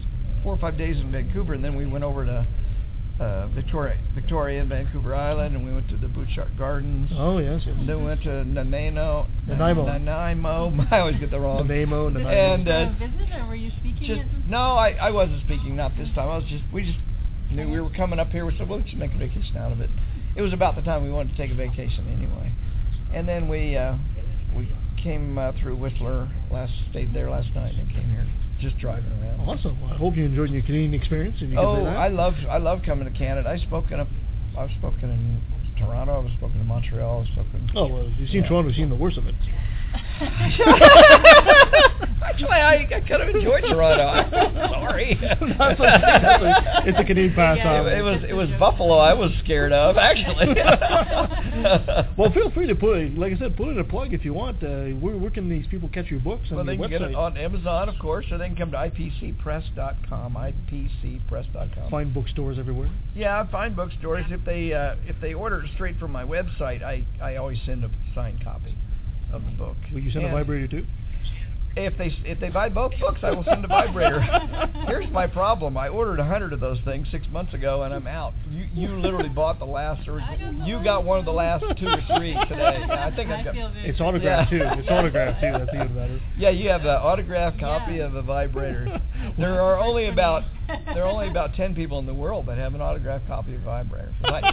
[0.45, 2.47] four or five days in Vancouver, and then we went over to
[3.21, 7.11] uh, Victoria, Victoria and Vancouver Island, and we went to the Butchart Gardens.
[7.15, 7.77] Oh, yes, yes.
[7.79, 9.27] And then we went to Nanaimo.
[9.47, 9.87] Nanaimo.
[9.87, 10.87] Nanaimo.
[10.91, 11.67] I always get the wrong.
[11.67, 12.55] Nanaimo, Nanaimo.
[12.55, 14.91] And Were you uh, a visitor or were you speaking just at some no, I
[14.93, 15.77] I wasn't speaking.
[15.77, 16.29] Not this time.
[16.29, 16.99] I was just we just
[17.53, 18.45] knew we were coming up here.
[18.47, 19.91] We said, well, let's just make a vacation out of it.
[20.37, 22.53] It was about the time we wanted to take a vacation anyway.
[23.15, 23.97] And then we uh,
[24.57, 24.69] we
[25.01, 28.27] came uh, through Whistler last stayed there last night and came here
[28.61, 29.41] just driving around.
[29.41, 29.81] Awesome.
[29.81, 31.37] Well, I hope you enjoyed your Canadian experience.
[31.41, 31.85] If you Oh.
[31.87, 33.49] I love I love coming to Canada.
[33.49, 34.09] I've spoken up.
[34.59, 35.41] I've spoken in
[35.79, 36.25] Toronto.
[36.27, 37.23] I've spoken in Montreal.
[37.23, 37.71] I've spoken.
[37.75, 38.49] Oh, well, you've seen Yeah.
[38.49, 39.35] Toronto, you've seen the worst of it.
[42.23, 44.07] Actually, I, I kind of enjoyed Toronto.
[44.07, 44.31] I'm
[44.71, 45.19] sorry.
[45.21, 46.89] That's okay.
[46.91, 47.87] It's a Canadian pastime.
[47.87, 48.99] It, it was it was Buffalo.
[48.99, 50.55] I was scared of actually.
[52.17, 54.63] well, feel free to put, like I said, put in a plug if you want.
[54.63, 56.91] Uh, where, where can these people catch your books on well, they can website?
[56.91, 60.35] get it on Amazon, of course, or they can come to ipcpress.com.
[60.35, 61.91] ipcpress.com.
[61.91, 62.91] Find bookstores everywhere.
[63.15, 64.27] Yeah, find bookstores.
[64.31, 67.85] If they uh, if they order it straight from my website, I I always send
[67.85, 68.75] a signed copy
[69.33, 69.77] of the book.
[69.93, 70.87] Will you send And a vibrator too?
[71.77, 74.21] If they if they buy both books, I will send a vibrator.
[74.87, 78.07] Here's my problem: I ordered a hundred of those things six months ago, and I'm
[78.07, 78.33] out.
[78.49, 80.21] You you literally bought the last, or
[80.65, 82.85] you got one of the last two or three today.
[82.87, 83.57] Yeah, I think I've got.
[83.79, 84.75] It's autographed Yeah.
[84.75, 84.81] too.
[84.81, 85.51] It's autographed too.
[85.53, 86.21] That's even better.
[86.39, 89.01] Yeah, you have an autographed copy of a vibrator.
[89.39, 92.75] There are only about there are only about ten people in the world that have
[92.75, 94.13] an autographed copy of vibrator.
[94.23, 94.45] Like,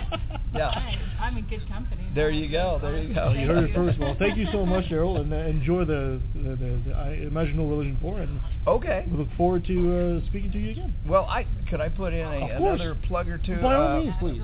[0.53, 0.69] yeah.
[0.75, 0.97] Nice.
[1.19, 2.05] I'm in good company.
[2.13, 2.77] There you go.
[2.81, 3.31] There you go.
[3.31, 3.97] You heard it first.
[3.99, 7.55] Well, thank you so much, Darrel, and uh, enjoy the the, the, the I Imagine
[7.57, 9.05] No Religion Four, and Okay.
[9.09, 10.93] we look forward to uh, speaking to you again.
[11.07, 13.55] Well, I could I put in a, another plug or two.
[13.61, 14.41] By all uh, means, please.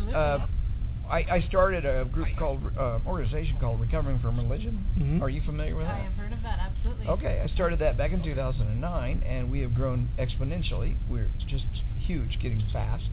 [1.10, 4.86] I, I started a group called uh, organization called Recovering from Religion.
[5.00, 5.22] Mhm.
[5.22, 5.96] Are you familiar with that?
[5.96, 7.08] I have heard of that, absolutely.
[7.08, 10.96] Okay, I started that back in 2009, and we have grown exponentially.
[11.10, 11.66] We're just
[12.06, 13.06] huge, getting fast.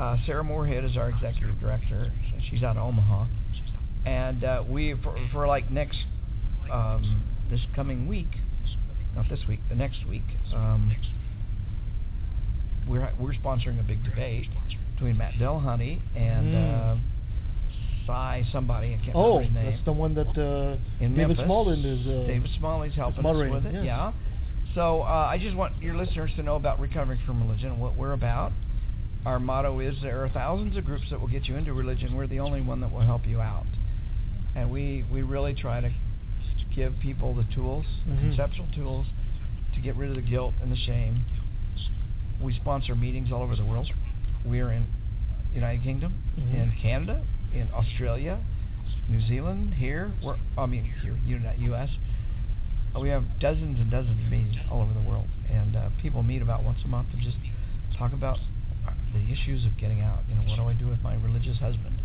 [0.00, 2.10] Uh, Sarah Morehead is our executive director.
[2.50, 3.26] She's out of Omaha,
[4.04, 5.98] and uh, we for, for like next
[6.72, 8.26] um, this coming week,
[9.14, 10.22] not this week, the next week,
[10.54, 10.96] um,
[12.88, 14.48] we're we're sponsoring a big debate
[14.94, 17.00] between Matt Dillahunty and Mm.
[18.06, 18.94] Sye somebody.
[19.00, 19.72] I can't Oh, remember his name.
[19.72, 21.44] that's the one that uh, in David Memphis.
[21.46, 22.06] Smallden is.
[22.06, 23.74] Uh, David Smalley's helping us with it.
[23.74, 23.84] yes.
[23.84, 24.12] Yeah.
[24.74, 28.12] So uh, I just want your listeners to know about recovering from religion, what we're
[28.12, 28.52] about.
[29.26, 32.14] Our motto is there are thousands of groups that will get you into religion.
[32.16, 33.66] We're the only one that will help you out.
[34.56, 35.90] And we, we really try to
[36.74, 38.20] give people the tools, the Mhm.
[38.20, 39.06] conceptual tools,
[39.74, 41.20] to get rid of the guilt and the shame.
[42.42, 43.88] We sponsor meetings all over the world.
[44.44, 44.86] We're in
[45.54, 46.54] United Kingdom, Mhm.
[46.54, 47.22] in Canada,
[47.54, 48.40] in Australia,
[49.08, 50.12] New Zealand, here.
[50.22, 51.90] We're I mean here, Uni- U.S.
[52.94, 56.22] Uh, We have dozens and dozens of meetings all over the world, and uh, people
[56.22, 57.36] meet about once a month and just
[57.98, 58.38] talk about
[58.86, 60.20] uh, the issues of getting out.
[60.28, 62.00] You know, what do I do with my religious husband?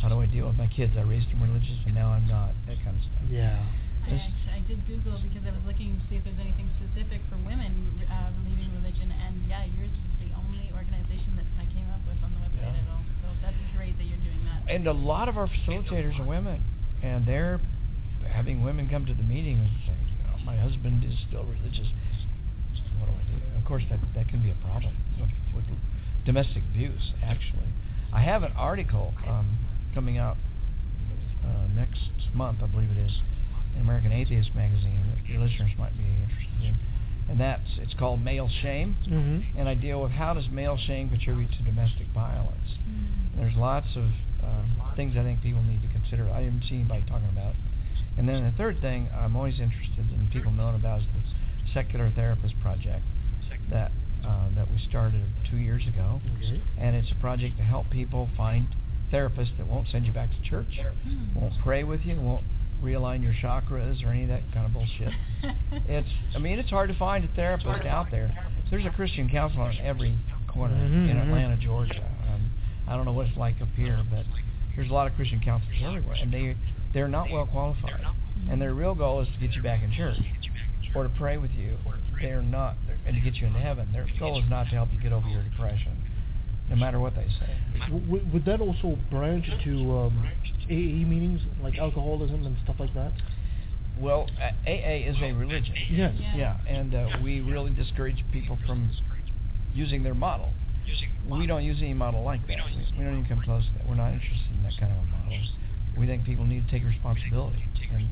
[0.00, 0.92] How do I deal with my kids?
[0.98, 2.50] I raised them religious, and now I'm not.
[2.66, 3.26] That kind of stuff.
[3.30, 3.62] Yeah.
[4.02, 7.22] I, actually, I did Google because I was looking to see if there's anything specific
[7.30, 7.70] for women
[8.10, 12.18] uh, leaving religion, and yeah, yours is the only organization that I came up with
[12.18, 12.82] on the website Yeah.
[12.82, 13.06] at all.
[13.22, 14.51] So that's great that you're doing that.
[14.68, 16.62] And a lot of our facilitators are women,
[17.02, 17.60] and they're
[18.30, 21.88] having women come to the meeting and say, you know, my husband is still religious.
[22.98, 23.58] What do I do?
[23.58, 25.64] Of course, that that can be a problem with, with
[26.24, 27.12] domestic abuse.
[27.22, 27.68] Actually,
[28.12, 29.58] I have an article um,
[29.94, 30.36] coming out
[31.44, 32.00] uh, next
[32.34, 33.12] month, I believe it is,
[33.74, 36.76] in American Atheist magazine that your listeners might be interested in,
[37.28, 39.58] and that's it's called Male Shame, Mm-hmm.
[39.58, 42.78] and I deal with how does male shame contribute to domestic violence.
[43.36, 44.04] There's lots of
[44.42, 44.66] um,
[44.96, 46.28] things I think people need to consider.
[46.30, 47.54] I haven't seen anybody talking about.
[48.18, 52.12] And then the third thing I'm always interested in people knowing about is the Secular
[52.14, 53.02] Therapist Project
[53.70, 53.90] that
[54.24, 56.60] uh, that we started two years ago, Okay.
[56.78, 58.66] and it's a project to help people find
[59.12, 60.78] therapists that won't send you back to church,
[61.34, 62.44] won't pray with you, won't
[62.84, 65.12] realign your chakras or any of that kind of bullshit.
[65.88, 68.30] it's I mean it's hard to find a therapist out there.
[68.70, 70.16] There's a Christian counselor on every
[70.48, 71.22] corner Mhm, in mhm.
[71.26, 72.04] Atlanta, Georgia.
[72.92, 74.24] I don't know what it's like up here, but
[74.76, 76.56] there's a lot of Christian counselors everywhere, and they
[76.92, 78.00] they're not well qualified.
[78.50, 80.18] And their real goal is to get you back in church
[80.94, 81.76] or to pray with you.
[82.20, 82.76] They're not,
[83.06, 83.88] and to get you into heaven.
[83.92, 85.96] Their goal is not to help you get over your depression,
[86.68, 87.56] no matter what they say.
[87.88, 90.28] W- w- would that also branch to um,
[90.68, 93.12] AA meetings like alcoholism and stuff like that?
[93.98, 95.74] Well, uh, AA is a religion.
[95.90, 96.14] Yes.
[96.34, 98.90] Yeah, and uh, we really discourage people from
[99.74, 100.50] using their model.
[101.28, 102.58] We don't use any model like that.
[102.66, 103.88] We, we don't even come close to that.
[103.88, 105.38] We're not interested in that kind of a model.
[105.98, 107.62] We think people need to take responsibility,
[107.92, 108.08] and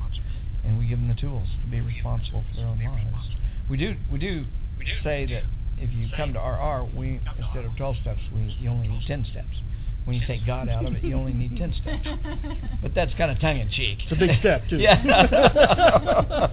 [0.65, 3.29] and we give them the tools to be responsible for their own lives.
[3.69, 4.45] We do we do
[5.03, 5.43] say that
[5.79, 9.25] if you come to RR, we instead of 12 steps, we you only need 10
[9.31, 9.49] steps.
[10.05, 12.07] When you take God out of it, you only need 10 steps.
[12.83, 13.99] But that's kind of tongue in cheek.
[14.03, 14.79] It's a big step too.
[14.79, 15.03] yeah.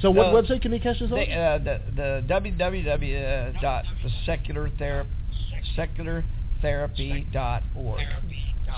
[0.00, 1.16] so what No, website can they catch this on?
[1.18, 3.60] they, uh, the the www
[5.60, 6.24] dot the secular
[6.62, 8.00] therapy dot org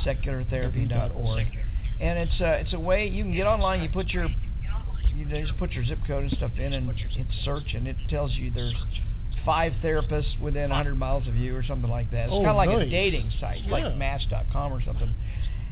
[0.05, 1.47] seculartherapy dot org
[2.01, 4.29] and it's uh, it's a way you can get online you put your
[5.15, 8.33] you just put your zip code and stuff in and hit search and it tells
[8.33, 8.75] you there's
[9.45, 12.57] five therapists within 100 miles of you or something like that it's Oh, kind of
[12.57, 13.95] like a dating site like Yeah.
[13.95, 15.13] match.com or something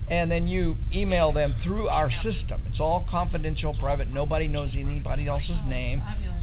[0.08, 2.61] and then you email them through our system.
[2.68, 4.08] It's all confidential, private.
[4.12, 6.02] Nobody knows anybody else's name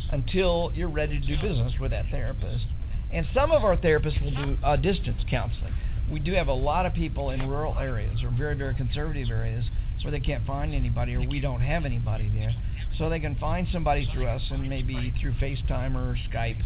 [0.09, 2.63] until you're ready to do business with that therapist.
[3.11, 5.73] And some of our therapists will do uh, distance counseling.
[6.11, 9.65] We do have a lot of people in rural areas or very, very conservative areas
[10.03, 12.55] where they can't find anybody or we don't have anybody there.
[12.97, 16.61] So they can find somebody through us and maybe through FaceTime or Skype,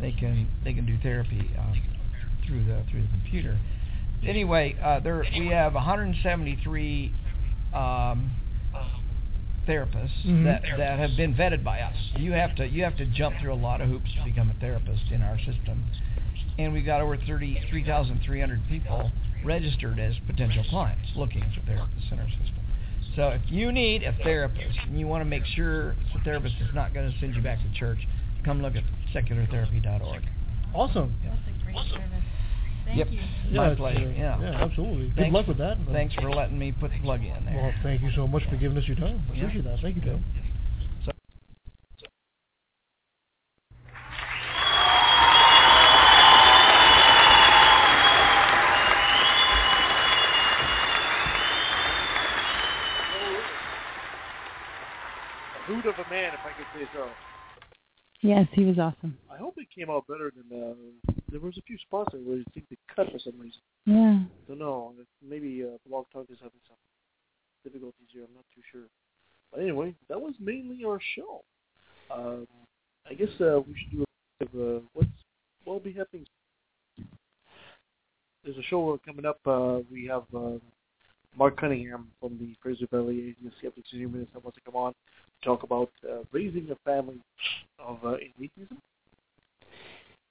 [0.00, 1.80] they can they can do therapy um,
[2.46, 3.58] through the through the computer
[4.26, 7.12] anyway, uh, there we have 173
[7.74, 8.30] um,
[9.66, 10.44] therapists Mhm.
[10.44, 11.96] that that have been vetted by us.
[12.14, 14.54] You have to you have to jump through a lot of hoops to become a
[14.54, 15.84] therapist in our system,
[16.58, 22.18] and we've got over 30 3,300 people registered as potential clients looking for therapists in
[22.18, 22.62] our system.
[23.16, 26.72] So if you need a therapist and you want to make sure the therapist is
[26.74, 28.06] not going to send you back to church,
[28.44, 30.22] come look at seculartherapy.org.
[30.74, 31.14] Awesome.
[32.94, 34.06] Yep, Yeah, my it's, pleasure.
[34.08, 34.40] uh, yeah.
[34.40, 35.06] yeah, absolutely.
[35.08, 35.76] Good Thanks- luck with that.
[35.92, 37.54] Thanks for letting me put the plug in there.
[37.56, 39.22] Well, thank you so much for giving us your time.
[39.30, 39.40] I Yeah.
[39.44, 39.80] appreciate that.
[39.80, 40.20] Thank you, Bill.
[41.04, 41.12] So-
[55.56, 57.08] A hoot of a man, if I could say so.
[58.22, 59.18] Yes, he was awesome.
[59.30, 62.44] I hope it came out better than uh, there was a few spots where you
[62.54, 63.60] think they cut for some reason.
[63.84, 64.20] Yeah.
[64.46, 64.94] Don't know.
[65.20, 66.76] Maybe uh, Blog Talk is having some
[67.64, 68.22] difficulties here.
[68.22, 68.86] I'm not too sure.
[69.50, 71.42] But anyway, that was mainly our show.
[72.14, 72.46] Um,
[73.10, 75.08] I guess uh, we should do a bit of uh, what's
[75.64, 76.26] what will be happening.
[78.44, 79.40] There's a show coming up.
[79.44, 80.58] Uh, we have uh,
[81.36, 85.46] Mark Cunningham from the Fraser Valley Skeptics and Humanists that wants to come on to
[85.46, 87.20] talk about uh, raising a family
[87.78, 88.78] of uh, atheism.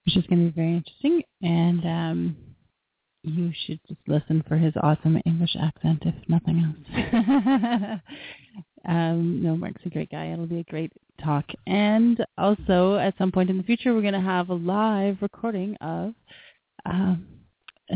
[0.06, 1.24] which is going to be very interesting.
[1.42, 2.38] And um,
[3.24, 8.00] you should just listen for his awesome English accent, if nothing else.
[8.88, 10.28] um, no, Mark's a great guy.
[10.28, 10.92] It'll be a great
[11.24, 11.46] talk.
[11.68, 15.76] And also, at some point in the future, we're going to have a live recording
[15.82, 16.14] of
[16.86, 17.28] um,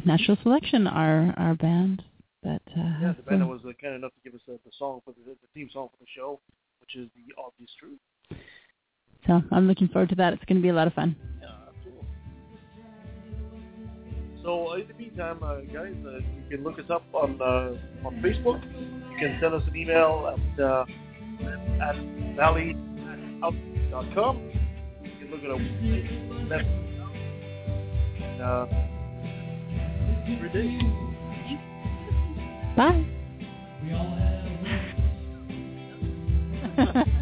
[0.06, 2.04] Natural Selection, our our band.
[2.46, 5.02] That uh, Yeah, the band was uh, kind enough to give us uh, the song
[5.04, 6.40] for the, the theme song for the show,
[6.80, 7.98] which is the obvious truth.
[9.26, 10.34] so I'm looking forward to that.
[10.34, 11.16] It's going to be a lot of fun.
[11.42, 12.08] Yeah, absolutely.
[14.44, 17.74] So uh, in the meantime, uh, guys, uh, you can look us up on uh,
[18.06, 18.62] on Facebook.
[19.10, 20.86] You can send us an email at uh,
[21.82, 21.96] at
[22.36, 23.52] valley.com.
[25.04, 26.66] You can look at our website.
[28.22, 28.68] And, uh,
[30.28, 31.05] every day.
[32.76, 33.06] Bye.